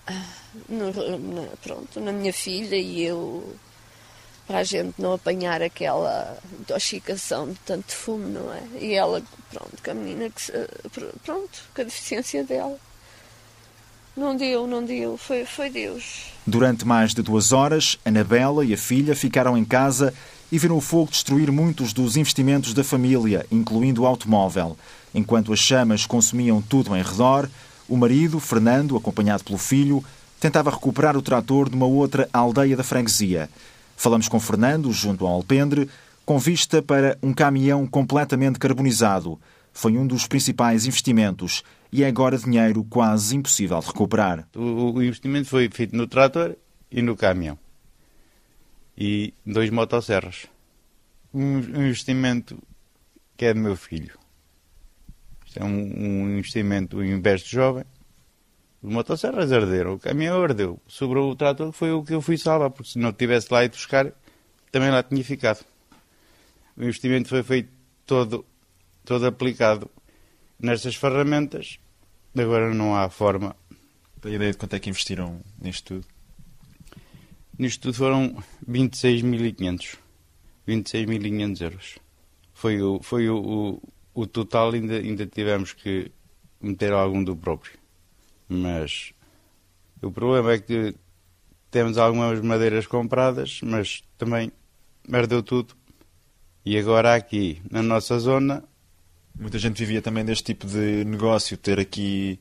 ah, 0.05 0.42
no, 0.69 0.91
na, 1.17 1.47
pronto, 1.61 1.99
na 1.99 2.11
minha 2.11 2.33
filha 2.33 2.75
e 2.75 3.03
eu 3.03 3.55
para 4.47 4.59
a 4.59 4.63
gente 4.63 5.01
não 5.01 5.13
apanhar 5.13 5.61
aquela 5.61 6.37
intoxicação 6.59 7.49
de 7.49 7.59
tanto 7.65 7.93
fumo, 7.93 8.27
não 8.27 8.53
é? 8.53 8.61
E 8.79 8.93
ela, 8.93 9.21
pronto, 9.49 9.81
com 9.83 9.91
a 9.91 9.93
menina, 9.93 10.29
que, 10.29 10.51
pronto, 11.23 11.63
com 11.73 11.81
a 11.81 11.83
deficiência 11.85 12.43
dela. 12.43 12.77
Não 14.15 14.35
deu, 14.35 14.67
não 14.67 14.83
deu, 14.83 15.17
foi, 15.17 15.45
foi 15.45 15.69
Deus. 15.69 16.25
Durante 16.45 16.85
mais 16.85 17.13
de 17.13 17.21
duas 17.21 17.51
horas, 17.51 17.97
Anabela 18.05 18.63
e 18.63 18.73
a 18.73 18.77
filha 18.77 19.15
ficaram 19.15 19.57
em 19.57 19.65
casa 19.65 20.13
e 20.51 20.59
viram 20.59 20.77
o 20.77 20.81
fogo 20.81 21.09
destruir 21.09 21.51
muitos 21.51 21.93
dos 21.93 22.15
investimentos 22.15 22.73
da 22.73 22.83
família, 22.83 23.45
incluindo 23.49 24.03
o 24.03 24.05
automóvel. 24.05 24.77
Enquanto 25.15 25.51
as 25.51 25.59
chamas 25.59 26.05
consumiam 26.05 26.61
tudo 26.61 26.95
em 26.95 27.01
redor, 27.01 27.49
o 27.89 27.97
marido, 27.97 28.39
Fernando, 28.39 28.95
acompanhado 28.95 29.43
pelo 29.43 29.57
filho, 29.57 30.03
tentava 30.43 30.69
recuperar 30.69 31.15
o 31.15 31.21
trator 31.21 31.69
de 31.69 31.75
uma 31.77 31.85
outra 31.85 32.27
aldeia 32.33 32.75
da 32.75 32.83
freguesia. 32.83 33.49
Falamos 33.95 34.27
com 34.27 34.41
Fernando, 34.41 34.91
junto 34.91 35.25
ao 35.25 35.35
Alpendre, 35.35 35.89
com 36.25 36.37
vista 36.37 36.81
para 36.81 37.17
um 37.23 37.33
caminhão 37.33 37.87
completamente 37.87 38.59
carbonizado. 38.59 39.39
Foi 39.71 39.97
um 39.97 40.05
dos 40.05 40.27
principais 40.27 40.85
investimentos 40.85 41.63
e 41.93 42.03
é 42.03 42.07
agora 42.07 42.37
dinheiro 42.37 42.83
quase 42.83 43.37
impossível 43.37 43.79
de 43.79 43.87
recuperar. 43.87 44.45
O, 44.53 45.01
investimento 45.01 45.47
foi 45.47 45.69
feito 45.71 45.95
no 45.95 46.07
trator 46.07 46.57
e 46.91 47.01
no 47.01 47.15
caminhão. 47.15 47.57
E 48.97 49.33
dois 49.45 49.69
motosserras. 49.69 50.47
Um, 51.33 51.59
investimento 51.59 52.61
que 53.37 53.45
é 53.45 53.53
do 53.53 53.61
meu 53.61 53.77
filho. 53.77 54.19
Isto 55.45 55.59
é 55.59 55.63
um, 55.63 56.37
investimento, 56.37 56.97
um 56.97 57.03
investe 57.05 57.49
jovem 57.49 57.85
os 58.83 58.91
motosserras 58.91 59.49
arderam, 59.49 59.93
o 59.93 59.99
caminhão 59.99 60.43
ardeu. 60.43 60.77
Sobrou 60.85 61.31
o 61.31 61.35
trator, 61.35 61.71
foi 61.71 61.93
o 61.93 62.03
que 62.03 62.13
eu 62.13 62.21
fui 62.21 62.37
salvar, 62.37 62.69
porque 62.69 62.91
se 62.91 62.99
não 62.99 63.11
estivesse 63.11 63.47
lá 63.49 63.63
e 63.63 63.69
buscar, 63.69 64.11
também 64.71 64.91
lá 64.91 65.01
tinha 65.01 65.23
ficado. 65.23 65.63
O 66.75 66.83
investimento 66.83 67.29
foi 67.29 67.41
feito 67.43 67.71
todo, 68.05 68.45
todo 69.05 69.25
aplicado 69.25 69.89
nestas 70.59 70.95
ferramentas. 70.95 71.79
Agora 72.37 72.73
não 72.73 72.93
há 72.93 73.09
forma. 73.09 73.55
Tem 74.19 74.33
ideia 74.33 74.51
de 74.51 74.57
quanto 74.57 74.75
é 74.75 74.79
que 74.79 74.89
investiram 74.89 75.39
nisto 75.61 75.95
tudo? 75.95 76.07
Nisto 77.57 77.83
tudo 77.83 77.93
foram 77.95 78.43
26.500. 78.69 79.97
26.500 80.67 81.61
euros. 81.61 81.99
Foi 82.53 82.81
o, 82.81 82.99
foi 83.01 83.29
o, 83.29 83.37
o, 83.37 83.81
o 84.13 84.27
total, 84.27 84.71
ainda, 84.71 84.97
ainda 84.97 85.25
tivemos 85.25 85.71
que 85.71 86.11
meter 86.59 86.91
algum 86.91 87.23
do 87.23 87.35
próprio. 87.35 87.82
Mas 88.53 89.13
o 90.01 90.11
problema 90.11 90.53
é 90.53 90.59
que 90.59 90.95
temos 91.71 91.97
algumas 91.97 92.39
madeiras 92.41 92.85
compradas, 92.85 93.59
mas 93.63 94.03
também 94.17 94.51
perdeu 95.09 95.41
tudo. 95.41 95.75
E 96.65 96.77
agora 96.77 97.15
aqui, 97.15 97.61
na 97.69 97.81
nossa 97.81 98.17
zona... 98.19 98.63
Muita 99.35 99.57
gente 99.57 99.79
vivia 99.79 99.99
também 99.99 100.23
deste 100.23 100.43
tipo 100.43 100.67
de 100.67 101.03
negócio, 101.03 101.57
ter 101.57 101.79
aqui 101.79 102.39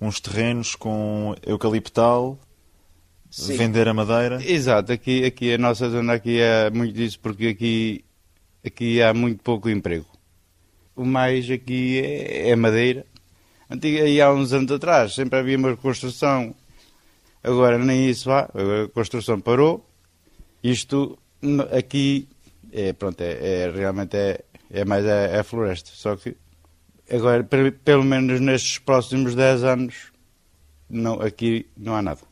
uns 0.00 0.20
terrenos 0.20 0.74
com 0.74 1.36
eucaliptal, 1.46 2.38
Sim. 3.30 3.58
vender 3.58 3.86
a 3.86 3.92
madeira. 3.92 4.42
Exato, 4.42 4.90
aqui, 4.90 5.22
aqui 5.22 5.52
a 5.52 5.58
nossa 5.58 5.90
zona 5.90 6.14
aqui 6.14 6.40
é 6.40 6.70
muito 6.70 6.94
disso, 6.94 7.20
porque 7.20 7.48
aqui, 7.48 8.04
aqui 8.64 9.02
há 9.02 9.12
muito 9.12 9.42
pouco 9.42 9.68
emprego. 9.68 10.06
O 10.96 11.04
mais 11.04 11.50
aqui 11.50 12.00
é, 12.00 12.48
é 12.48 12.56
madeira, 12.56 13.04
Antiga, 13.70 14.02
aí 14.02 14.20
há 14.20 14.32
uns 14.32 14.52
anos 14.52 14.72
atrás 14.72 15.14
sempre 15.14 15.38
havia 15.38 15.56
uma 15.56 15.76
construção, 15.76 16.52
agora 17.40 17.78
nem 17.78 18.10
isso 18.10 18.28
há, 18.28 18.40
a 18.40 18.88
construção 18.92 19.40
parou. 19.40 19.86
Isto 20.62 21.16
aqui 21.70 22.28
é, 22.72 22.92
pronto, 22.92 23.20
é, 23.20 23.62
é 23.62 23.70
realmente 23.70 24.16
é, 24.16 24.40
é 24.72 24.84
mais 24.84 25.06
a, 25.06 25.38
é 25.38 25.42
floresta. 25.44 25.90
Só 25.94 26.16
que 26.16 26.36
agora, 27.08 27.46
pelo 27.84 28.02
menos 28.02 28.40
nestes 28.40 28.78
próximos 28.78 29.36
10 29.36 29.62
anos, 29.62 29.94
não, 30.88 31.20
aqui 31.22 31.66
não 31.76 31.94
há 31.94 32.02
nada. 32.02 32.22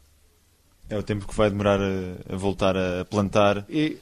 É 0.91 0.99
o 0.99 1.05
tempo 1.05 1.29
que 1.29 1.37
vai 1.37 1.51
demorar 1.51 1.79
a, 1.81 2.35
a 2.35 2.37
voltar 2.37 2.77
a 2.77 3.05
plantar 3.05 3.65
e, 3.69 3.97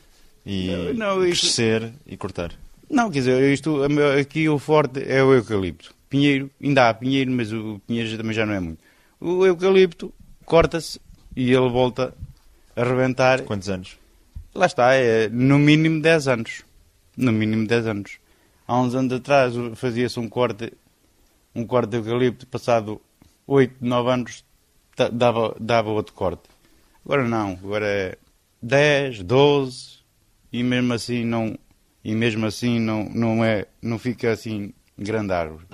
e 0.47 0.95
não, 0.95 1.23
isto, 1.27 1.43
crescer 1.43 1.93
e 2.07 2.17
cortar. 2.17 2.53
Não, 2.89 3.11
quer 3.11 3.19
dizer, 3.19 3.53
isto, 3.53 3.83
aqui 4.19 4.49
o 4.49 4.59
forte 4.59 5.03
é 5.03 5.23
o 5.23 5.35
eucalipto 5.35 5.96
pinheiro, 6.17 6.51
ainda 6.63 6.89
há 6.89 6.95
pinheiro, 6.95 7.31
mas 7.31 7.53
o 7.53 7.81
pinheiro 7.87 8.17
também 8.17 8.33
já 8.33 8.47
não 8.47 8.55
é 8.55 8.61
muito. 8.61 8.83
O 9.21 9.45
eucalipto 9.45 10.13
corta-se 10.45 11.01
e 11.35 11.53
ele 11.53 11.69
volta 11.69 12.15
a 12.75 12.85
rebentar. 12.85 13.43
Quantos 13.43 13.69
anos? 13.69 13.99
Lá 14.55 14.67
está, 14.67 14.95
é 14.95 15.29
no 15.29 15.59
mínimo 15.59 16.01
10 16.01 16.29
anos. 16.29 16.63
No 17.17 17.33
mínimo 17.33 17.67
10 17.67 17.87
anos. 17.87 18.19
Há 18.67 18.81
uns 18.81 18.95
anos 18.95 19.13
atrás 19.13 19.55
fazia-se 19.75 20.19
um 20.19 20.29
corte, 20.29 20.73
um 21.55 21.67
corte 21.67 21.91
de 21.91 21.99
eucalipto, 21.99 22.47
passado 22.47 23.01
8, 23.47 23.77
9 23.81 24.11
anos 24.11 24.45
dava, 25.13 25.55
dava 25.61 25.91
outro 25.91 26.15
corte. 26.15 26.43
Agora 27.05 27.29
não, 27.29 27.53
agora 27.53 27.87
é 27.87 28.19
10, 28.63 29.23
12 29.23 29.97
e 30.53 30.63
mesmo 30.63 30.93
assim 30.95 31.25
não 31.25 31.57
e 32.03 32.15
mesmo 32.15 32.47
assim 32.47 32.81
não, 32.81 33.05
não 33.05 33.45
é 33.45 33.67
não 33.83 33.99
fica 33.99 34.33
assim 34.33 34.73
grande 34.99 35.33
árvore. 35.33 35.65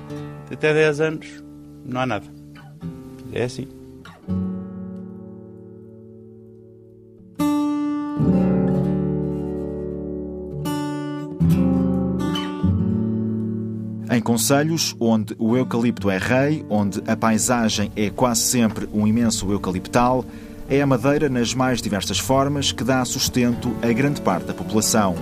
Até 0.50 0.74
10 0.74 1.00
anos 1.00 1.44
não 1.85 2.00
há 2.00 2.06
nada. 2.06 2.26
É 3.32 3.44
assim. 3.44 3.68
Em 14.11 14.20
conselhos 14.20 14.94
onde 15.00 15.35
o 15.38 15.56
eucalipto 15.56 16.11
é 16.11 16.18
rei, 16.18 16.66
onde 16.68 17.02
a 17.06 17.16
paisagem 17.16 17.90
é 17.96 18.11
quase 18.11 18.42
sempre 18.42 18.87
um 18.92 19.06
imenso 19.06 19.50
eucaliptal, 19.50 20.22
é 20.68 20.82
a 20.82 20.87
madeira 20.87 21.30
nas 21.30 21.54
mais 21.54 21.80
diversas 21.80 22.18
formas 22.18 22.72
que 22.72 22.85
dá 22.85 23.02
sustento 23.06 23.74
a 23.82 23.90
grande 23.90 24.20
parte 24.20 24.46
da 24.46 24.54
população. 24.54 25.14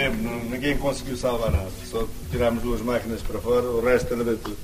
Tempo, 0.00 0.16
ninguém 0.50 0.76
conseguiu 0.78 1.16
salvar 1.16 1.52
nada. 1.52 1.68
Só 1.84 2.08
tirámos 2.30 2.62
duas 2.62 2.80
máquinas 2.80 3.20
para 3.20 3.38
fora, 3.38 3.66
o 3.66 3.84
resto 3.84 4.14
era 4.14 4.24
tudo. 4.24 4.56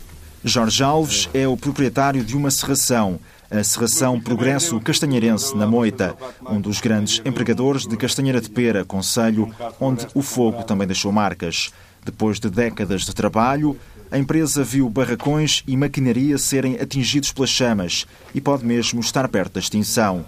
Jorge 0.42 0.82
Alves 0.82 1.28
é 1.34 1.46
o 1.46 1.56
proprietário 1.56 2.24
de 2.24 2.36
uma 2.36 2.50
serração, 2.50 3.18
a 3.50 3.62
Serração 3.62 4.20
Progresso 4.20 4.80
Castanheirense, 4.80 5.54
na 5.56 5.66
Moita, 5.66 6.16
um 6.48 6.60
dos 6.60 6.80
grandes 6.80 7.20
empregadores 7.24 7.86
de 7.86 7.96
Castanheira 7.96 8.40
de 8.40 8.48
Pera, 8.48 8.84
conselho 8.84 9.52
onde 9.80 10.06
o 10.14 10.22
fogo 10.22 10.62
também 10.62 10.86
deixou 10.86 11.12
marcas. 11.12 11.72
Depois 12.04 12.38
de 12.38 12.48
décadas 12.48 13.02
de 13.02 13.14
trabalho, 13.14 13.76
a 14.10 14.18
empresa 14.18 14.62
viu 14.62 14.88
barracões 14.88 15.64
e 15.66 15.76
maquinaria 15.76 16.38
serem 16.38 16.76
atingidos 16.80 17.32
pelas 17.32 17.50
chamas 17.50 18.06
e 18.34 18.40
pode 18.40 18.64
mesmo 18.64 19.00
estar 19.00 19.28
perto 19.28 19.54
da 19.54 19.60
extinção. 19.60 20.24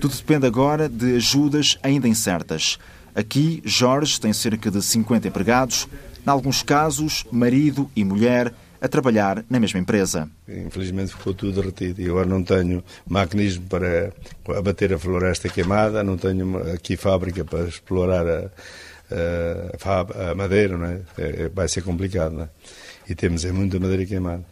Tudo 0.00 0.16
depende 0.16 0.46
agora 0.46 0.88
de 0.88 1.16
ajudas 1.16 1.78
ainda 1.82 2.08
incertas. 2.08 2.78
Aqui, 3.14 3.62
Jorge 3.64 4.20
tem 4.20 4.32
cerca 4.32 4.70
de 4.70 4.82
50 4.82 5.28
empregados, 5.28 5.88
em 6.26 6.30
alguns 6.30 6.62
casos, 6.62 7.24
marido 7.30 7.90
e 7.94 8.04
mulher 8.04 8.52
a 8.80 8.88
trabalhar 8.88 9.44
na 9.48 9.60
mesma 9.60 9.78
empresa. 9.78 10.28
Infelizmente 10.48 11.12
ficou 11.14 11.34
tudo 11.34 11.60
derretido 11.60 12.00
e 12.00 12.08
agora 12.08 12.26
não 12.26 12.42
tenho 12.42 12.82
mecanismo 13.08 13.66
para 13.66 14.12
abater 14.56 14.92
a 14.94 14.98
floresta 14.98 15.48
queimada, 15.48 16.02
não 16.02 16.16
tenho 16.16 16.56
aqui 16.72 16.96
fábrica 16.96 17.44
para 17.44 17.64
explorar 17.64 18.26
a, 18.26 18.50
a, 19.84 20.30
a 20.30 20.34
madeira, 20.34 20.78
não 20.78 20.86
é? 20.86 21.00
é? 21.18 21.48
vai 21.48 21.68
ser 21.68 21.82
complicado. 21.82 22.40
É? 22.42 22.48
E 23.10 23.14
temos 23.14 23.44
é 23.44 23.52
muita 23.52 23.78
madeira 23.78 24.06
queimada. 24.06 24.44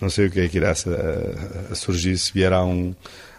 Não 0.00 0.08
sei 0.08 0.26
o 0.26 0.30
que 0.30 0.40
é 0.40 0.48
que 0.48 0.56
irá 0.56 0.74
surgir 1.74 2.18
se 2.18 2.32
vier 2.32 2.52
a 2.52 2.64
um, 2.64 2.94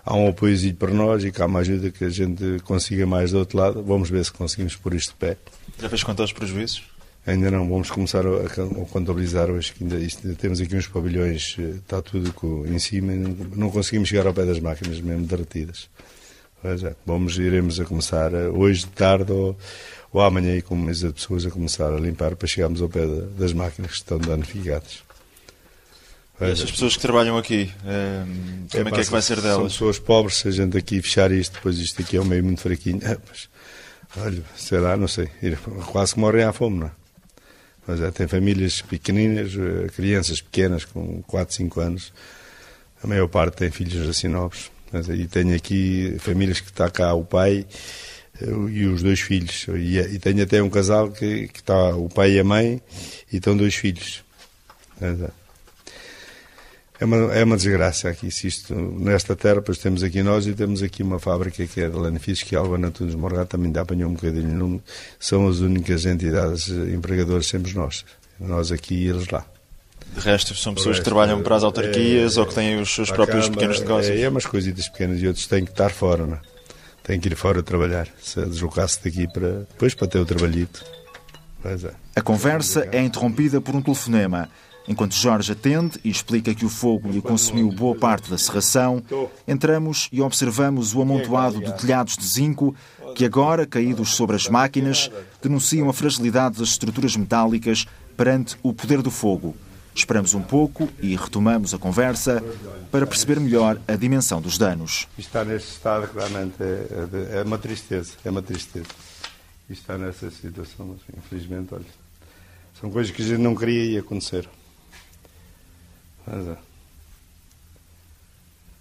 há 0.05 0.15
um 0.15 0.29
apoio 0.29 0.73
para 0.75 0.93
nós 0.93 1.23
e 1.23 1.31
que 1.31 1.41
há 1.41 1.45
uma 1.45 1.59
ajuda 1.59 1.89
que 1.89 2.05
a 2.05 2.09
gente 2.09 2.59
consiga 2.63 3.05
mais 3.05 3.31
do 3.31 3.39
outro 3.39 3.57
lado. 3.57 3.83
Vamos 3.83 4.09
ver 4.09 4.23
se 4.23 4.31
conseguimos 4.31 4.75
pôr 4.75 4.93
isto 4.93 5.09
de 5.09 5.15
pé. 5.15 5.37
Já 5.81 5.89
fez 5.89 6.03
contar 6.03 6.23
os 6.23 6.31
prejuízos? 6.31 6.83
Ainda 7.25 7.49
não, 7.49 7.67
vamos 7.67 7.89
começar 7.89 8.23
a, 8.25 8.85
contabilizar 8.91 9.49
hoje. 9.49 9.73
Ainda, 9.81 9.95
isto, 9.95 10.35
temos 10.35 10.61
aqui 10.61 10.75
uns 10.75 10.87
pavilhões, 10.87 11.55
eh, 11.57 11.77
está 11.77 11.99
tudo 11.99 12.31
em 12.67 12.77
cima 12.77 13.13
não, 13.55 13.71
conseguimos 13.71 14.09
chegar 14.09 14.27
ao 14.27 14.33
pé 14.33 14.45
das 14.45 14.59
máquinas, 14.59 15.01
mesmo 15.01 15.25
derretidas. 15.25 15.89
É, 16.63 16.95
vamos, 17.03 17.37
iremos 17.39 17.79
a 17.79 17.85
começar 17.85 18.31
eh, 18.31 18.47
hoje 18.47 18.81
de 18.81 18.91
tarde 18.91 19.31
ou, 19.31 19.57
ou 20.13 20.21
amanhã 20.21 20.61
com 20.61 20.75
mesa 20.75 21.07
de 21.07 21.15
pessoas 21.15 21.47
a 21.47 21.49
começar 21.49 21.91
a 21.91 21.99
limpar 21.99 22.35
para 22.35 22.47
chegarmos 22.47 22.79
ao 22.79 22.89
pé 22.89 23.07
das 23.37 23.53
máquinas 23.53 23.91
que 23.91 23.97
estão 23.97 24.19
danificadas. 24.19 25.03
E 26.41 26.45
essas 26.45 26.69
pessoas 26.69 26.95
que 26.95 27.01
trabalham 27.01 27.37
aqui, 27.37 27.71
é, 27.85 28.23
como 28.71 28.89
é, 28.89 28.91
que 28.91 28.99
é 28.99 29.03
que 29.05 29.11
vai 29.11 29.21
ser 29.21 29.39
delas? 29.39 29.57
São 29.57 29.67
pessoas 29.67 29.99
pobres, 29.99 30.37
se 30.37 30.47
a 30.49 30.51
gente 30.51 30.77
aqui 30.77 31.01
fechar 31.01 31.31
isto, 31.31 31.53
depois 31.53 31.77
isto 31.79 32.01
aqui 32.01 32.17
é 32.17 32.21
um 32.21 32.25
meio 32.25 32.43
muito 32.43 32.61
fraquinho. 32.61 32.99
É, 33.03 33.17
mas, 33.27 33.49
olha, 34.17 34.43
será, 34.55 34.97
não 34.97 35.07
sei, 35.07 35.29
quase 35.91 36.13
que 36.13 36.19
morrem 36.19 36.43
à 36.43 36.51
fome, 36.51 36.79
não 36.79 36.87
é? 36.87 36.91
Mas 37.87 38.01
é, 38.01 38.11
tem 38.11 38.27
famílias 38.27 38.81
pequeninas, 38.81 39.53
eh, 39.55 39.87
crianças 39.95 40.41
pequenas 40.41 40.85
com 40.85 41.21
4, 41.23 41.53
5 41.55 41.79
anos. 41.79 42.13
A 43.03 43.07
maior 43.07 43.27
parte 43.27 43.57
tem 43.57 43.69
filhos 43.69 44.09
assim 44.09 44.27
novos. 44.27 44.71
Mas 44.91 45.09
aí 45.09 45.27
tenho 45.27 45.55
aqui 45.55 46.15
famílias 46.19 46.59
que 46.59 46.69
está 46.69 46.89
cá 46.89 47.13
o 47.13 47.23
pai 47.23 47.65
eh, 48.41 48.45
e 48.71 48.87
os 48.87 49.03
dois 49.03 49.19
filhos. 49.19 49.67
E, 49.69 49.99
e 49.99 50.19
tenho 50.19 50.41
até 50.41 50.61
um 50.63 50.69
casal 50.69 51.11
que, 51.11 51.47
que 51.49 51.59
está 51.59 51.95
o 51.95 52.09
pai 52.09 52.31
e 52.31 52.39
a 52.39 52.43
mãe 52.43 52.81
e 53.31 53.37
estão 53.37 53.55
dois 53.55 53.75
filhos. 53.75 54.23
Mas, 54.99 55.19
é. 56.99 57.05
Uma, 57.05 57.17
é 57.33 57.43
uma 57.43 57.57
desgraça 57.57 58.09
aqui, 58.09 58.31
se 58.31 58.47
isto, 58.47 58.73
nesta 58.73 59.35
terra, 59.35 59.61
pois 59.61 59.77
temos 59.77 60.03
aqui 60.03 60.23
nós 60.23 60.47
e 60.47 60.53
temos 60.53 60.81
aqui 60.81 61.03
uma 61.03 61.19
fábrica 61.19 61.65
que 61.65 61.81
é 61.81 61.89
de 61.89 61.95
Lanifis, 61.95 62.43
que 62.43 62.55
é 62.55 62.57
Alba 62.57 62.77
Natunes 62.77 63.15
Morgado, 63.15 63.47
também 63.47 63.71
dá 63.71 63.81
apanhou 63.81 64.09
um 64.09 64.13
bocadinho 64.13 64.81
São 65.19 65.47
as 65.47 65.59
únicas 65.59 66.05
entidades 66.05 66.69
empregadoras, 66.69 67.47
sempre 67.47 67.73
nós. 67.73 68.05
Nós 68.39 68.71
aqui 68.71 68.95
e 68.95 69.07
eles 69.07 69.27
lá. 69.29 69.45
De 70.13 70.19
resto, 70.21 70.55
são 70.55 70.73
pessoas 70.73 70.97
resto, 70.97 71.03
que 71.03 71.09
trabalham 71.09 71.41
para 71.41 71.55
as 71.55 71.63
autarquias 71.63 72.37
é, 72.37 72.39
ou 72.39 72.45
que 72.45 72.53
têm 72.53 72.79
os 72.79 72.93
seus 72.93 73.11
próprios 73.11 73.45
Câmara, 73.45 73.59
pequenos 73.59 73.79
negócios? 73.79 74.17
É, 74.17 74.21
é 74.21 74.29
umas 74.29 74.45
coisitas 74.45 74.87
pequenas 74.87 75.21
e 75.21 75.27
outros 75.27 75.47
têm 75.47 75.65
que 75.65 75.71
estar 75.71 75.89
fora, 75.89 76.25
não 76.25 76.35
é? 76.35 76.41
Têm 77.03 77.19
que 77.19 77.27
ir 77.27 77.35
fora 77.35 77.61
trabalhar, 77.61 78.07
se 78.21 78.43
deslocar-se 78.45 79.03
daqui 79.03 79.27
para, 79.31 79.59
depois 79.69 79.93
para 79.93 80.07
ter 80.07 80.19
o 80.19 80.25
trabalhito. 80.25 80.83
É. 81.65 81.93
A 82.15 82.21
conversa 82.21 82.87
é 82.91 83.01
interrompida 83.01 83.59
por 83.59 83.75
um 83.75 83.81
telefonema. 83.81 84.49
Enquanto 84.87 85.15
Jorge 85.15 85.51
atende 85.51 85.99
e 86.03 86.09
explica 86.09 86.53
que 86.53 86.65
o 86.65 86.69
fogo 86.69 87.09
lhe 87.09 87.21
consumiu 87.21 87.71
boa 87.71 87.95
parte 87.95 88.29
da 88.29 88.37
serração, 88.37 89.01
entramos 89.47 90.07
e 90.11 90.21
observamos 90.21 90.93
o 90.93 91.01
amontoado 91.01 91.59
de 91.59 91.75
telhados 91.77 92.15
de 92.15 92.25
zinco 92.25 92.75
que 93.15 93.25
agora, 93.25 93.65
caídos 93.65 94.15
sobre 94.15 94.35
as 94.35 94.47
máquinas, 94.47 95.09
denunciam 95.41 95.89
a 95.89 95.93
fragilidade 95.93 96.59
das 96.59 96.69
estruturas 96.69 97.15
metálicas 97.15 97.85
perante 98.15 98.57
o 98.61 98.73
poder 98.73 99.01
do 99.01 99.09
fogo. 99.09 99.55
Esperamos 99.95 100.33
um 100.33 100.41
pouco 100.41 100.89
e 101.01 101.15
retomamos 101.15 101.73
a 101.73 101.77
conversa 101.77 102.43
para 102.91 103.07
perceber 103.07 103.39
melhor 103.39 103.79
a 103.87 103.95
dimensão 103.95 104.41
dos 104.41 104.57
danos. 104.57 105.07
Está 105.17 105.45
neste 105.45 105.71
estado, 105.71 106.07
claramente, 106.09 106.55
é, 106.61 107.39
é 107.39 107.43
uma 107.43 107.57
tristeza, 107.57 108.11
é 108.23 108.29
uma 108.29 108.41
tristeza. 108.41 108.87
Está 109.69 109.97
nessa 109.97 110.29
situação, 110.29 110.95
infelizmente, 111.17 111.73
olha, 111.73 111.85
são 112.79 112.91
coisas 112.91 113.11
que 113.11 113.21
a 113.21 113.25
gente 113.25 113.39
não 113.39 113.55
queria 113.55 114.01
acontecer. 114.01 114.47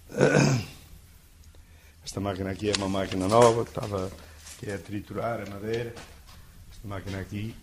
Esta 2.03 2.19
máquina 2.19 2.49
aqui 2.51 2.69
é 2.69 2.73
uma 2.77 2.89
máquina 2.89 3.27
nova 3.27 3.63
que 3.63 3.69
estava 3.69 4.11
que 4.59 4.69
é 4.69 4.75
a 4.75 4.77
triturar 4.77 5.41
a 5.41 5.49
madeira. 5.49 5.93
Esta 6.71 6.87
máquina 6.87 7.19
aqui, 7.19 7.53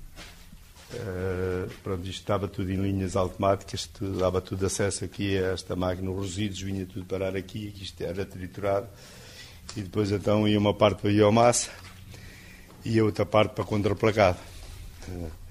uh, 0.92 1.70
pronto, 1.82 2.02
isto 2.02 2.20
estava 2.20 2.46
tudo 2.46 2.70
em 2.70 2.76
linhas 2.76 3.16
automáticas, 3.16 3.86
tudo, 3.86 4.18
dava 4.18 4.40
tudo 4.40 4.66
acesso 4.66 5.04
aqui 5.04 5.36
a 5.38 5.52
esta 5.52 5.74
máquina, 5.74 6.10
os 6.10 6.36
resíduos 6.36 6.60
vinha 6.60 6.86
tudo 6.86 7.04
parar 7.06 7.34
aqui, 7.34 7.68
aqui 7.68 7.82
isto 7.82 8.00
era 8.02 8.24
triturado. 8.24 8.88
E 9.76 9.80
depois 9.80 10.12
então 10.12 10.46
ia 10.46 10.58
uma 10.58 10.74
parte 10.74 11.00
para 11.00 11.10
a 11.10 11.12
biomassa 11.12 11.70
e 12.84 12.98
a 12.98 13.04
outra 13.04 13.24
parte 13.24 13.54
para 13.54 13.64
contraplacado. 13.64 14.38
Uh, 15.08 15.41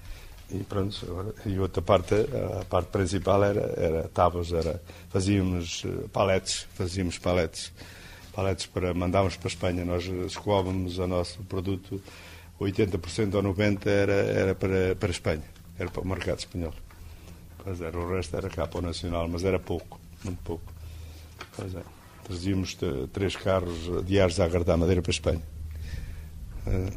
e 0.52 0.62
pronto, 0.64 1.34
e 1.46 1.58
outra 1.58 1.80
parte, 1.80 2.14
a 2.14 2.64
parte 2.66 2.90
principal 2.90 3.42
era, 3.42 3.72
era 3.76 4.08
tábuas, 4.08 4.52
era, 4.52 4.82
fazíamos 5.08 5.82
eh, 5.86 6.08
paletes, 6.12 6.66
fazíamos 6.74 7.18
paletes, 7.18 7.72
paletes 8.34 8.66
para 8.66 8.92
mandarmos 8.92 9.36
para 9.36 9.48
a 9.48 9.52
Espanha. 9.52 9.84
Nós 9.84 10.04
escoávamos 10.04 10.98
o 10.98 11.06
nosso 11.06 11.42
produto, 11.44 12.02
80% 12.60 13.34
ou 13.34 13.42
90% 13.42 13.86
era, 13.86 14.12
era 14.12 14.54
para, 14.54 14.94
para 14.94 15.08
a 15.08 15.10
Espanha, 15.10 15.44
era 15.78 15.90
para 15.90 16.02
o 16.02 16.06
mercado 16.06 16.38
espanhol. 16.38 16.74
Pois 17.64 17.80
era, 17.80 17.98
o 17.98 18.14
resto 18.14 18.36
era 18.36 18.50
cá 18.50 18.66
para 18.66 18.78
o 18.78 18.82
nacional, 18.82 19.26
mas 19.28 19.44
era 19.44 19.58
pouco, 19.58 19.98
muito 20.22 20.42
pouco. 20.42 20.72
Pois 21.56 21.74
é. 21.74 21.82
Trazíamos 22.24 22.76
três 23.12 23.36
carros 23.36 24.04
diários 24.04 24.38
a 24.38 24.44
agarrar 24.44 24.76
madeira 24.76 25.00
para 25.00 25.10
a 25.10 25.14
Espanha. 25.14 25.42
Eh, 26.66 26.92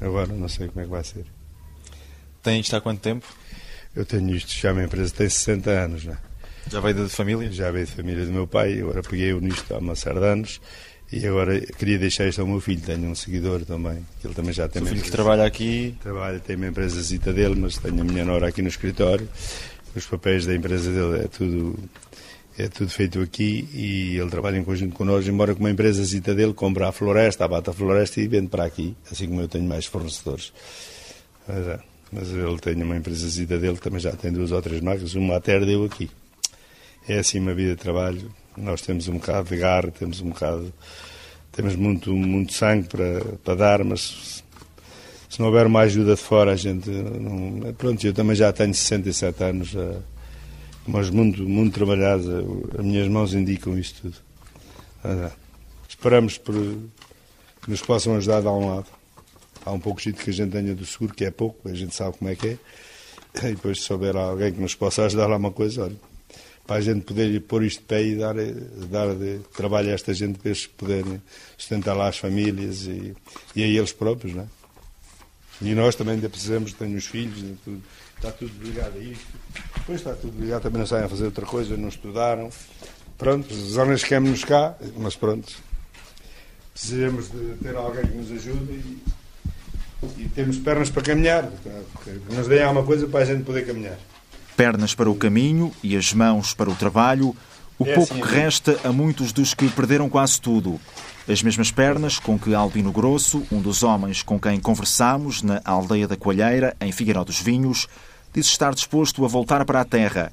agora 0.00 0.32
não 0.32 0.48
sei 0.48 0.68
como 0.68 0.80
é 0.80 0.84
que 0.84 0.90
vai 0.90 1.04
ser. 1.04 1.26
Tem 2.44 2.60
isto 2.60 2.76
há 2.76 2.80
quanto 2.80 3.00
tempo? 3.00 3.26
Eu 3.96 4.04
tenho 4.04 4.36
isto, 4.36 4.52
já 4.52 4.70
a 4.70 4.74
minha 4.74 4.84
empresa 4.84 5.14
tem 5.14 5.28
60 5.28 5.70
anos. 5.70 6.04
Né? 6.04 6.18
Já 6.70 6.78
veio 6.78 6.94
de 6.94 7.08
família? 7.08 7.50
Já 7.50 7.70
veio 7.70 7.86
de 7.86 7.92
família 7.92 8.26
do 8.26 8.32
meu 8.32 8.46
pai, 8.46 8.80
agora 8.80 9.02
peguei-o 9.02 9.40
nisto 9.40 9.74
há 9.74 9.78
uma 9.78 9.96
série 9.96 10.20
de 10.20 10.26
anos 10.26 10.60
e 11.10 11.26
agora 11.26 11.58
queria 11.58 11.98
deixar 11.98 12.28
isto 12.28 12.42
ao 12.42 12.46
meu 12.46 12.60
filho, 12.60 12.82
tenho 12.82 13.08
um 13.08 13.14
seguidor 13.14 13.64
também, 13.64 14.04
que 14.20 14.26
ele 14.26 14.34
também 14.34 14.52
já 14.52 14.68
tem. 14.68 14.82
O 14.82 14.86
filho 14.86 15.00
que 15.00 15.10
trabalha 15.10 15.46
aqui? 15.46 15.96
Trabalha, 16.02 16.38
tem 16.38 16.56
uma 16.56 16.66
empresa 16.66 17.00
zita 17.00 17.32
dele, 17.32 17.54
mas 17.54 17.78
tenho 17.78 17.98
a 17.98 18.04
minha 18.04 18.26
nora 18.26 18.48
aqui 18.48 18.60
no 18.60 18.68
escritório. 18.68 19.26
Os 19.96 20.04
papéis 20.04 20.44
da 20.44 20.54
empresa 20.54 20.90
dele 20.90 21.24
é 21.24 21.28
tudo 21.28 21.78
é 22.58 22.68
tudo 22.68 22.90
feito 22.90 23.20
aqui 23.20 23.68
e 23.72 24.18
ele 24.18 24.28
trabalha 24.28 24.58
em 24.58 24.64
conjunto 24.64 24.94
connosco, 24.94 25.30
embora 25.30 25.54
com 25.54 25.60
uma 25.60 25.70
empresa 25.70 26.04
zita 26.04 26.34
dele 26.34 26.52
compra 26.52 26.88
a 26.88 26.92
floresta, 26.92 27.46
abate 27.46 27.70
a 27.70 27.72
floresta 27.72 28.20
e 28.20 28.28
vende 28.28 28.48
para 28.48 28.64
aqui, 28.64 28.94
assim 29.10 29.28
como 29.28 29.40
eu 29.40 29.48
tenho 29.48 29.64
mais 29.64 29.86
fornecedores. 29.86 30.52
Mas, 31.48 31.66
é 31.66 31.93
mas 32.12 32.30
ele 32.30 32.58
tem 32.58 32.80
uma 32.82 32.96
empresa 32.96 33.46
dele, 33.46 33.76
também 33.78 34.00
já 34.00 34.12
tem 34.12 34.32
duas 34.32 34.52
ou 34.52 34.62
três 34.62 34.80
máquinas, 34.80 35.14
uma 35.14 35.36
até 35.36 35.58
deu 35.60 35.84
aqui. 35.84 36.10
É 37.08 37.18
assim 37.18 37.38
uma 37.38 37.54
vida 37.54 37.70
de 37.70 37.80
trabalho, 37.80 38.30
nós 38.56 38.80
temos 38.80 39.08
um 39.08 39.14
bocado 39.14 39.48
de 39.48 39.56
garra, 39.56 39.90
temos 39.90 40.20
um 40.20 40.30
bocado, 40.30 40.72
temos 41.52 41.76
muito, 41.76 42.12
muito 42.14 42.52
sangue 42.52 42.88
para, 42.88 43.20
para 43.42 43.54
dar, 43.54 43.84
mas 43.84 44.42
se 45.28 45.40
não 45.40 45.46
houver 45.46 45.66
uma 45.66 45.80
ajuda 45.80 46.14
de 46.14 46.20
fora, 46.20 46.52
a 46.52 46.56
gente 46.56 46.88
não... 46.88 47.72
Pronto, 47.74 48.06
eu 48.06 48.14
também 48.14 48.36
já 48.36 48.52
tenho 48.52 48.72
67 48.72 49.42
anos, 49.42 49.72
mas 50.86 51.10
muito, 51.10 51.42
muito 51.42 51.74
trabalhados, 51.74 52.26
as 52.78 52.84
minhas 52.84 53.08
mãos 53.08 53.34
indicam 53.34 53.76
isto 53.76 54.02
tudo. 54.02 54.16
Esperamos 55.88 56.38
por, 56.38 56.54
que 56.54 57.70
nos 57.70 57.82
possam 57.82 58.16
ajudar 58.16 58.42
de 58.42 58.46
um 58.46 58.68
lado. 58.68 58.86
Há 59.64 59.72
um 59.72 59.80
pouco 59.80 60.00
de 60.00 60.12
que 60.12 60.30
a 60.30 60.32
gente 60.32 60.50
tenha 60.52 60.74
do 60.74 60.84
seguro, 60.84 61.14
que 61.14 61.24
é 61.24 61.30
pouco, 61.30 61.68
a 61.68 61.74
gente 61.74 61.94
sabe 61.94 62.18
como 62.18 62.30
é 62.30 62.36
que 62.36 62.48
é. 62.48 62.58
E 63.48 63.54
depois, 63.54 63.82
se 63.82 63.92
houver 63.92 64.16
alguém 64.16 64.52
que 64.52 64.60
nos 64.60 64.74
possa 64.74 65.04
ajudar 65.04 65.26
lá 65.26 65.36
uma 65.36 65.50
coisa, 65.50 65.84
olha, 65.84 65.96
para 66.66 66.76
a 66.76 66.80
gente 66.80 67.00
poder 67.02 67.40
pôr 67.42 67.64
isto 67.64 67.80
de 67.80 67.86
pé 67.86 68.02
e 68.02 68.16
dar, 68.16 68.34
dar 68.90 69.14
de 69.14 69.40
trabalho 69.56 69.90
a 69.90 69.92
esta 69.92 70.14
gente 70.14 70.38
para 70.38 70.50
eles 70.50 70.66
poderem 70.66 71.20
sustentar 71.56 71.94
lá 71.94 72.08
as 72.08 72.18
famílias 72.18 72.86
e, 72.86 73.14
e 73.54 73.62
a 73.62 73.66
eles 73.66 73.92
próprios, 73.92 74.34
não 74.34 74.44
é? 74.44 74.46
E 75.60 75.74
nós 75.74 75.94
também 75.94 76.14
ainda 76.14 76.28
precisamos, 76.28 76.72
tenho 76.72 76.96
os 76.96 77.06
filhos, 77.06 77.38
tudo, 77.64 77.82
está 78.16 78.30
tudo 78.32 78.52
ligado 78.62 78.98
a 78.98 79.00
isto. 79.00 79.26
Depois 79.76 80.00
está 80.00 80.14
tudo 80.14 80.40
ligado, 80.40 80.62
também 80.62 80.78
não 80.78 80.86
saem 80.86 81.04
a 81.04 81.08
fazer 81.08 81.24
outra 81.24 81.46
coisa, 81.46 81.76
não 81.76 81.88
estudaram. 81.88 82.50
Pronto, 83.16 83.52
os 83.52 83.76
homens 83.76 84.02
querem-nos 84.02 84.44
cá, 84.44 84.76
mas 84.96 85.14
pronto. 85.14 85.52
Precisamos 86.72 87.30
de 87.30 87.56
ter 87.62 87.76
alguém 87.76 88.04
que 88.06 88.16
nos 88.16 88.32
ajude 88.32 88.72
e 88.72 88.98
e 90.18 90.28
temos 90.28 90.58
pernas 90.58 90.90
para 90.90 91.02
caminhar, 91.02 91.48
que 92.02 92.34
nos 92.34 92.48
deem 92.48 92.62
alguma 92.62 92.84
coisa 92.84 93.06
para 93.06 93.20
a 93.20 93.24
gente 93.24 93.44
poder 93.44 93.66
caminhar. 93.66 93.98
Pernas 94.56 94.94
para 94.94 95.10
o 95.10 95.14
caminho 95.14 95.72
e 95.82 95.96
as 95.96 96.12
mãos 96.12 96.54
para 96.54 96.70
o 96.70 96.74
trabalho, 96.74 97.34
o 97.78 97.86
é 97.86 97.94
pouco 97.94 98.12
assim, 98.12 98.22
que 98.22 98.28
é. 98.28 98.40
resta 98.40 98.80
a 98.84 98.92
muitos 98.92 99.32
dos 99.32 99.54
que 99.54 99.68
perderam 99.68 100.08
quase 100.08 100.40
tudo. 100.40 100.80
As 101.28 101.42
mesmas 101.42 101.70
pernas 101.70 102.18
com 102.18 102.38
que 102.38 102.54
Albino 102.54 102.92
Grosso, 102.92 103.42
um 103.50 103.60
dos 103.60 103.82
homens 103.82 104.22
com 104.22 104.38
quem 104.38 104.60
conversámos 104.60 105.42
na 105.42 105.60
aldeia 105.64 106.06
da 106.06 106.16
Coalheira, 106.16 106.76
em 106.80 106.92
Figueiró 106.92 107.24
dos 107.24 107.40
Vinhos, 107.40 107.88
diz 108.32 108.46
estar 108.46 108.74
disposto 108.74 109.24
a 109.24 109.28
voltar 109.28 109.64
para 109.64 109.80
a 109.80 109.84
terra, 109.84 110.30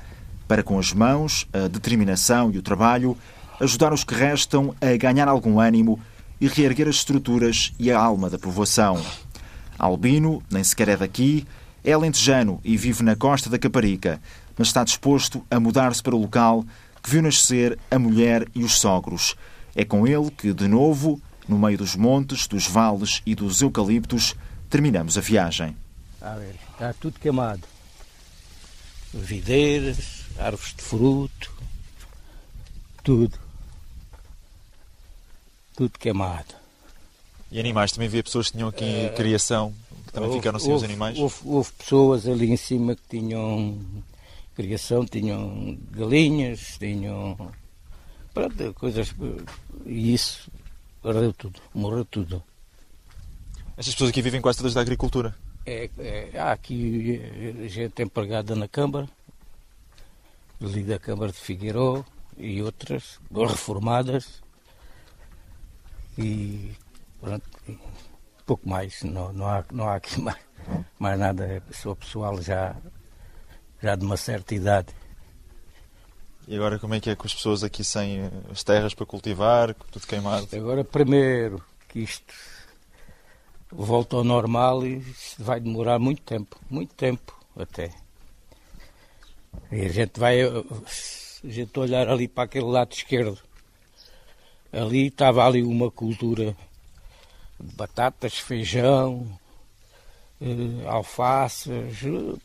para 0.48 0.62
com 0.62 0.78
as 0.78 0.92
mãos, 0.92 1.48
a 1.54 1.68
determinação 1.68 2.52
e 2.52 2.58
o 2.58 2.62
trabalho, 2.62 3.18
ajudar 3.60 3.94
os 3.94 4.04
que 4.04 4.14
restam 4.14 4.76
a 4.82 4.98
ganhar 4.98 5.28
algum 5.28 5.60
ânimo 5.60 6.00
e 6.42 6.48
reerguer 6.48 6.88
as 6.88 6.96
estruturas 6.96 7.72
e 7.80 7.92
a 7.92 8.00
alma 8.00 8.30
da 8.30 8.38
povoação. 8.38 9.00
Albino 9.86 10.44
nem 10.52 10.64
sequer 10.64 10.90
é 10.90 10.98
daqui, 10.98 11.48
é 11.84 11.92
alentejano 11.92 12.62
e 12.64 12.78
vive 12.78 13.02
na 13.02 13.16
costa 13.16 13.50
da 13.50 13.58
Caparica, 13.58 14.22
mas 14.56 14.68
está 14.68 14.84
disposto 14.84 15.44
a 15.50 15.60
mudar-se 15.60 16.04
para 16.04 16.16
o 16.16 16.22
local 16.22 16.64
que 17.02 17.10
viu 17.10 17.22
nascer 17.24 17.80
a 17.90 17.98
mulher 17.98 18.48
e 18.54 18.64
os 18.64 18.80
sogros. 18.80 19.36
É 19.76 19.84
com 19.84 20.06
ele 20.06 20.30
que, 20.30 20.54
de 20.54 20.68
novo, 20.68 21.20
no 21.48 21.58
meio 21.58 21.80
dos 21.80 21.96
montes, 21.96 22.46
dos 22.46 22.68
vales 22.68 23.24
e 23.26 23.34
dos 23.34 23.60
eucaliptos, 23.62 24.36
terminamos 24.70 25.18
a 25.18 25.22
viagem. 25.22 25.76
A 26.22 26.36
ver, 26.36 26.56
está 26.72 26.94
tudo 26.94 27.20
queimado. 27.20 27.64
Videiras, 29.12 30.26
árvores 30.38 30.76
de 30.76 30.84
fruto, 30.84 31.52
tudo. 33.04 33.40
Tudo 35.76 35.98
queimado. 35.98 36.61
E 37.52 37.60
animais, 37.60 37.92
também 37.92 38.08
havia 38.08 38.24
pessoas 38.24 38.48
que 38.48 38.54
tinham 38.54 38.70
aqui 38.70 38.86
É, 38.86 39.10
criação, 39.10 39.74
que 40.08 40.14
também 40.14 40.30
houve- 40.30 40.40
ficaram 40.40 40.58
sem 40.60 40.70
os 40.70 40.76
houve- 40.76 40.86
animais. 40.86 41.18
Houve, 41.20 41.36
houve 41.46 41.72
pessoas 41.74 42.26
ali 42.28 42.50
em 42.50 42.56
cima 42.58 42.96
que 42.96 43.02
tinham 43.10 43.78
criação, 44.56 45.06
tinham 45.06 45.78
galinhas, 45.92 46.78
tinham. 46.80 47.52
Pronto, 48.34 48.74
coisas. 48.76 49.14
E 49.86 50.14
isso 50.14 50.50
ardeu 51.04 51.34
tudo, 51.34 51.60
morreu 51.74 52.06
tudo. 52.06 52.42
Estas 53.76 53.94
pessoas 53.96 54.12
aqui 54.12 54.22
vivem 54.22 54.40
quase 54.42 54.60
todas 54.60 54.74
da 54.74 54.80
agricultura. 54.82 55.36
É, 55.66 55.90
é, 56.00 56.40
há 56.40 56.52
aqui 56.54 57.22
gente 57.68 58.02
empregada 58.02 58.56
na 58.56 58.68
Câmara, 58.68 59.10
ali 60.62 60.84
da 60.84 60.98
Câmara 61.00 61.32
de 61.32 61.38
Figueiró 61.38 62.04
e 62.38 62.62
outras 62.62 63.20
reformadas 63.32 64.42
e 66.18 66.72
pronto, 67.22 67.50
pouco 68.46 68.68
mais, 68.68 69.04
não, 69.04 69.32
não, 69.32 69.48
há, 69.48 69.64
não 69.72 69.88
há 69.88 69.96
aqui 69.96 70.20
mais, 70.22 70.40
mais 71.00 71.20
nada, 71.20 71.46
é 71.46 71.60
pessoa 71.60 71.96
pessoal 71.96 72.42
já, 72.42 72.76
já 73.82 73.96
de 73.96 74.04
uma 74.04 74.18
certa 74.18 74.54
idade. 74.56 74.94
E 76.48 76.56
agora 76.56 76.80
como 76.80 76.96
é 76.96 77.00
que 77.00 77.10
é 77.10 77.16
com 77.16 77.26
as 77.26 77.34
pessoas 77.34 77.64
aqui 77.64 77.84
sem 77.84 78.20
eh, 78.20 78.32
as 78.52 78.64
terras 78.64 78.94
para 78.94 79.06
cultivar, 79.06 79.74
tudo 79.92 80.08
queimado? 80.08 80.48
Agora 80.54 80.84
primeiro 80.84 81.64
que 81.88 82.00
isto 82.00 82.34
volta 83.72 84.18
ao 84.18 84.24
normal 84.24 84.86
e 84.86 85.00
vai 85.38 85.60
demorar 85.60 86.00
muito 86.00 86.24
tempo, 86.24 86.60
muito 86.70 86.94
tempo 86.96 87.40
até. 87.56 87.92
E 89.72 89.82
a 89.82 89.90
gente 89.90 90.20
vai, 90.20 90.42
a 90.42 90.64
gente 91.44 91.80
olhar 91.80 92.10
ali 92.10 92.28
para 92.28 92.46
aquele 92.46 92.66
lado 92.66 92.92
esquerdo. 92.94 93.38
Ali 94.72 95.08
estava 95.08 95.46
ali 95.46 95.64
uma 95.64 95.92
cultura 95.92 96.56
batatas, 97.76 98.38
feijão, 98.40 99.28
eh, 100.42 100.88
alfaces, 100.88 102.04
eh, 102.04 102.36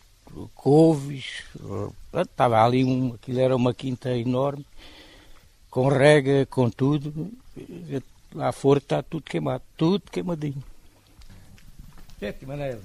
couves. 0.55 1.43
eh, 2.15 2.21
Estava 2.23 2.65
ali, 2.65 2.85
um, 2.85 3.15
aquilo 3.15 3.41
era 3.41 3.55
uma 3.55 3.75
quinta 3.75 4.11
enorme, 4.17 4.65
com 5.71 5.89
rega, 5.89 6.47
com 6.47 6.71
tudo. 6.71 7.31
Eh, 7.59 8.01
Lá 8.35 8.53
fora 8.53 8.79
está 8.79 9.03
tudo 9.03 9.23
queimado, 9.23 9.63
tudo 9.79 10.11
queimadinho. 10.11 10.63
Gente, 12.21 12.45
Manela. 12.45 12.83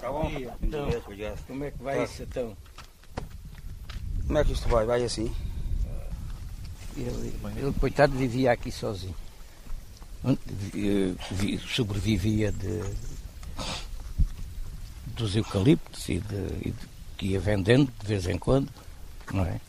Tá 0.00 0.10
bom? 0.10 0.28
Então, 0.60 0.88
Obrigado. 0.88 1.46
como 1.46 1.62
é 1.64 1.70
que 1.70 1.82
vai 1.82 1.96
Tá. 1.98 2.04
isso 2.04 2.22
então? 2.24 2.56
Como 4.26 4.38
é 4.38 4.44
que 4.44 4.52
isto 4.52 4.68
vai? 4.68 4.84
Vai 4.86 5.04
assim? 5.04 5.32
Ele, 6.96 7.32
ele, 7.58 7.72
coitado, 7.78 8.16
vivia 8.16 8.50
aqui 8.50 8.72
sozinho. 8.72 9.14
Vi- 11.30 11.58
Sobrevivia 11.58 12.50
de, 12.50 12.82
dos 15.06 15.36
eucaliptos 15.36 16.08
e, 16.08 16.18
de, 16.18 16.36
e 16.68 16.70
de- 16.72 16.96
que 17.16 17.26
ia 17.28 17.40
vendendo 17.40 17.90
de 18.00 18.06
vez 18.06 18.26
em 18.26 18.36
quando, 18.38 18.68
não 19.32 19.44
é? 19.44 19.60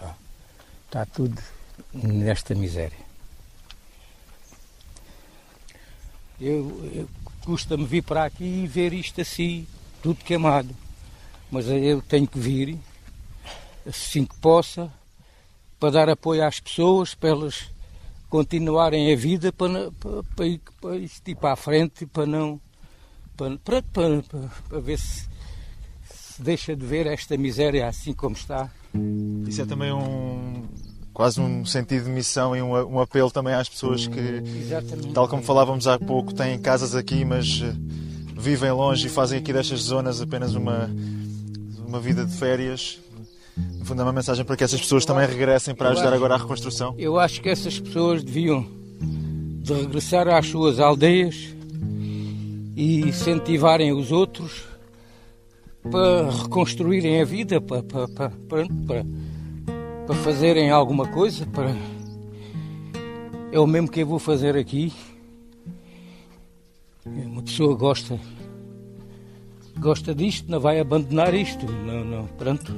Ah, 0.00 0.14
Está 0.86 1.04
tudo 1.04 1.42
nesta 1.92 2.54
miséria. 2.54 3.04
Eu, 6.40 6.90
eu 6.94 7.08
custa-me 7.44 7.84
vir 7.84 8.02
para 8.02 8.24
aqui 8.24 8.44
e 8.44 8.66
ver 8.66 8.92
isto 8.92 9.20
assim, 9.20 9.66
tudo 10.02 10.22
queimado. 10.24 10.74
Mas 11.50 11.66
eu 11.68 12.00
tenho 12.02 12.26
que 12.26 12.38
vir, 12.38 12.78
assim 13.86 14.24
que 14.24 14.34
possa, 14.36 14.92
para 15.78 15.90
dar 15.90 16.08
apoio 16.08 16.44
às 16.46 16.60
pessoas, 16.60 17.14
para 17.14 17.30
elas 17.30 17.68
continuarem 18.28 19.12
a 19.12 19.16
vida, 19.16 19.52
para, 19.52 19.90
para, 19.92 20.22
para, 20.34 20.46
ir- 20.46 20.60
para 20.80 20.96
isto 20.96 21.28
ir 21.28 21.34
para 21.36 21.52
a 21.52 21.56
frente, 21.56 22.06
para 22.06 22.26
não. 22.26 22.60
Para, 23.36 23.58
para, 23.58 23.82
para, 23.82 24.22
para- 24.22 24.50
para 24.68 24.80
ver 24.80 24.98
se, 24.98 25.28
se 26.10 26.42
deixa 26.42 26.74
de 26.74 26.84
ver 26.84 27.06
esta 27.06 27.36
miséria 27.36 27.86
assim 27.88 28.12
como 28.12 28.34
está. 28.36 28.70
Isso 29.46 29.62
é 29.62 29.66
também 29.66 29.92
um 29.92 30.64
quase 31.12 31.40
um 31.40 31.64
sentido 31.64 32.04
de 32.04 32.10
missão 32.10 32.54
e 32.54 32.60
um, 32.60 32.72
um 32.74 33.00
apelo 33.00 33.30
também 33.30 33.54
às 33.54 33.68
pessoas 33.68 34.06
que, 34.06 34.42
Exatamente. 34.60 35.14
tal 35.14 35.26
como 35.28 35.42
falávamos 35.42 35.86
há 35.86 35.98
pouco, 35.98 36.34
têm 36.34 36.58
casas 36.58 36.94
aqui, 36.94 37.24
mas 37.24 37.62
eh, 37.62 37.72
vivem 38.36 38.70
longe 38.70 39.06
e 39.06 39.10
fazem 39.10 39.38
aqui 39.38 39.50
destas 39.50 39.80
zonas 39.80 40.20
apenas 40.20 40.54
uma, 40.54 40.90
uma 41.86 41.98
vida 42.00 42.24
de 42.26 42.32
férias. 42.36 42.98
No 43.56 43.84
fundo, 43.84 44.00
é 44.02 44.04
uma 44.04 44.12
mensagem 44.12 44.44
para 44.44 44.56
que 44.56 44.64
essas 44.64 44.80
pessoas 44.80 45.04
também 45.04 45.26
regressem 45.26 45.74
para 45.74 45.90
ajudar 45.90 46.12
agora 46.12 46.34
a 46.34 46.38
reconstrução. 46.38 46.94
Eu 46.98 47.18
acho 47.18 47.40
que 47.40 47.48
essas 47.48 47.78
pessoas 47.80 48.22
deviam 48.22 48.66
de 49.00 49.72
regressar 49.72 50.28
às 50.28 50.46
suas 50.46 50.78
aldeias 50.78 51.54
e 52.76 53.00
incentivarem 53.00 53.92
os 53.92 54.12
outros 54.12 54.64
para 55.90 56.30
reconstruírem 56.30 57.20
a 57.20 57.24
vida, 57.24 57.60
para, 57.60 57.82
para, 57.82 58.08
para, 58.08 58.30
para- 58.86 59.06
para 60.06 60.14
fazerem 60.16 60.70
alguma 60.70 61.06
coisa. 61.08 61.46
Para... 61.46 61.74
É 63.50 63.58
o 63.58 63.66
mesmo 63.66 63.88
que 63.90 64.00
eu 64.00 64.06
vou 64.06 64.18
fazer 64.18 64.56
aqui. 64.56 64.92
Uma 67.04 67.42
pessoa 67.42 67.74
gosta 67.74 68.18
gosta 69.78 70.14
disto, 70.14 70.50
não 70.50 70.58
vai 70.60 70.78
abandonar 70.80 71.34
isto. 71.34 71.66
Não, 71.66 72.04
não, 72.04 72.26
pronto. 72.26 72.72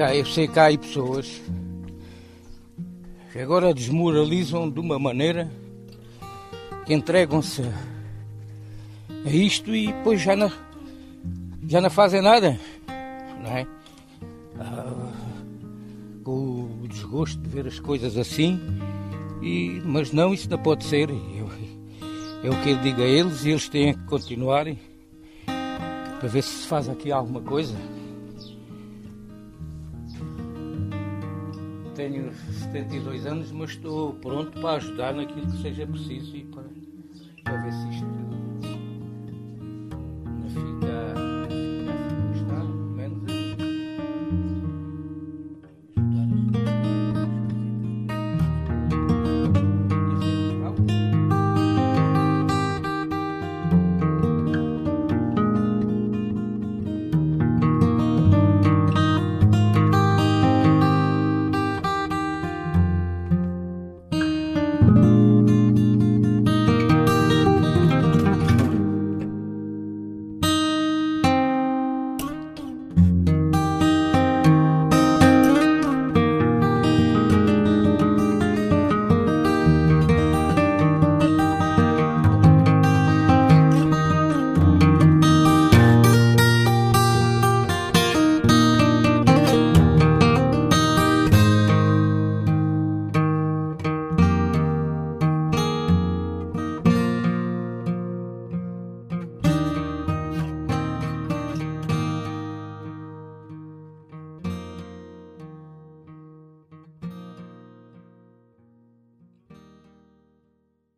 Há- 0.00 0.14
eu 0.14 0.24
sei 0.26 0.46
que 0.46 0.58
há 0.58 0.64
aí 0.64 0.78
pessoas 0.78 1.40
que 3.32 3.38
agora 3.40 3.74
desmoralizam 3.74 4.70
de 4.70 4.80
uma 4.80 4.98
maneira 4.98 5.50
que 6.86 6.94
entregam-se 6.94 7.62
a 9.24 9.30
isto 9.30 9.74
e 9.74 9.88
depois 9.92 10.20
já 10.20 10.34
não, 10.36 10.50
já 11.66 11.80
não 11.80 11.90
fazem 11.90 12.22
nada, 12.22 12.58
não 13.42 13.50
é? 13.50 13.66
Ah, 14.60 15.12
com 16.24 16.32
o 16.82 16.88
desgosto 16.88 17.40
de 17.40 17.48
ver 17.48 17.66
as 17.66 17.78
coisas 17.80 18.16
assim, 18.16 18.60
e, 19.42 19.80
mas 19.84 20.12
não, 20.12 20.32
isso 20.32 20.48
não 20.48 20.58
pode 20.58 20.84
ser. 20.84 21.10
Eu, 21.10 21.48
é 22.44 22.50
o 22.50 22.62
que 22.62 22.70
eu 22.70 22.78
digo 22.78 23.02
a 23.02 23.04
eles 23.04 23.44
e 23.44 23.50
eles 23.50 23.68
têm 23.68 23.94
que 23.94 24.04
continuarem 24.04 24.78
para 26.18 26.28
ver 26.28 26.42
se 26.42 26.62
se 26.62 26.66
faz 26.66 26.88
aqui 26.88 27.10
alguma 27.12 27.40
coisa. 27.40 27.74
Tenho 31.98 32.32
72 32.32 33.26
anos, 33.26 33.50
mas 33.50 33.70
estou 33.70 34.14
pronto 34.14 34.60
para 34.60 34.76
ajudar 34.76 35.12
naquilo 35.12 35.50
que 35.50 35.60
seja 35.60 35.84
preciso 35.84 36.36
e 36.36 36.44
para, 36.44 36.62
para 37.42 37.60
ver 37.60 37.72
se 37.72 37.88
isto 37.88 38.27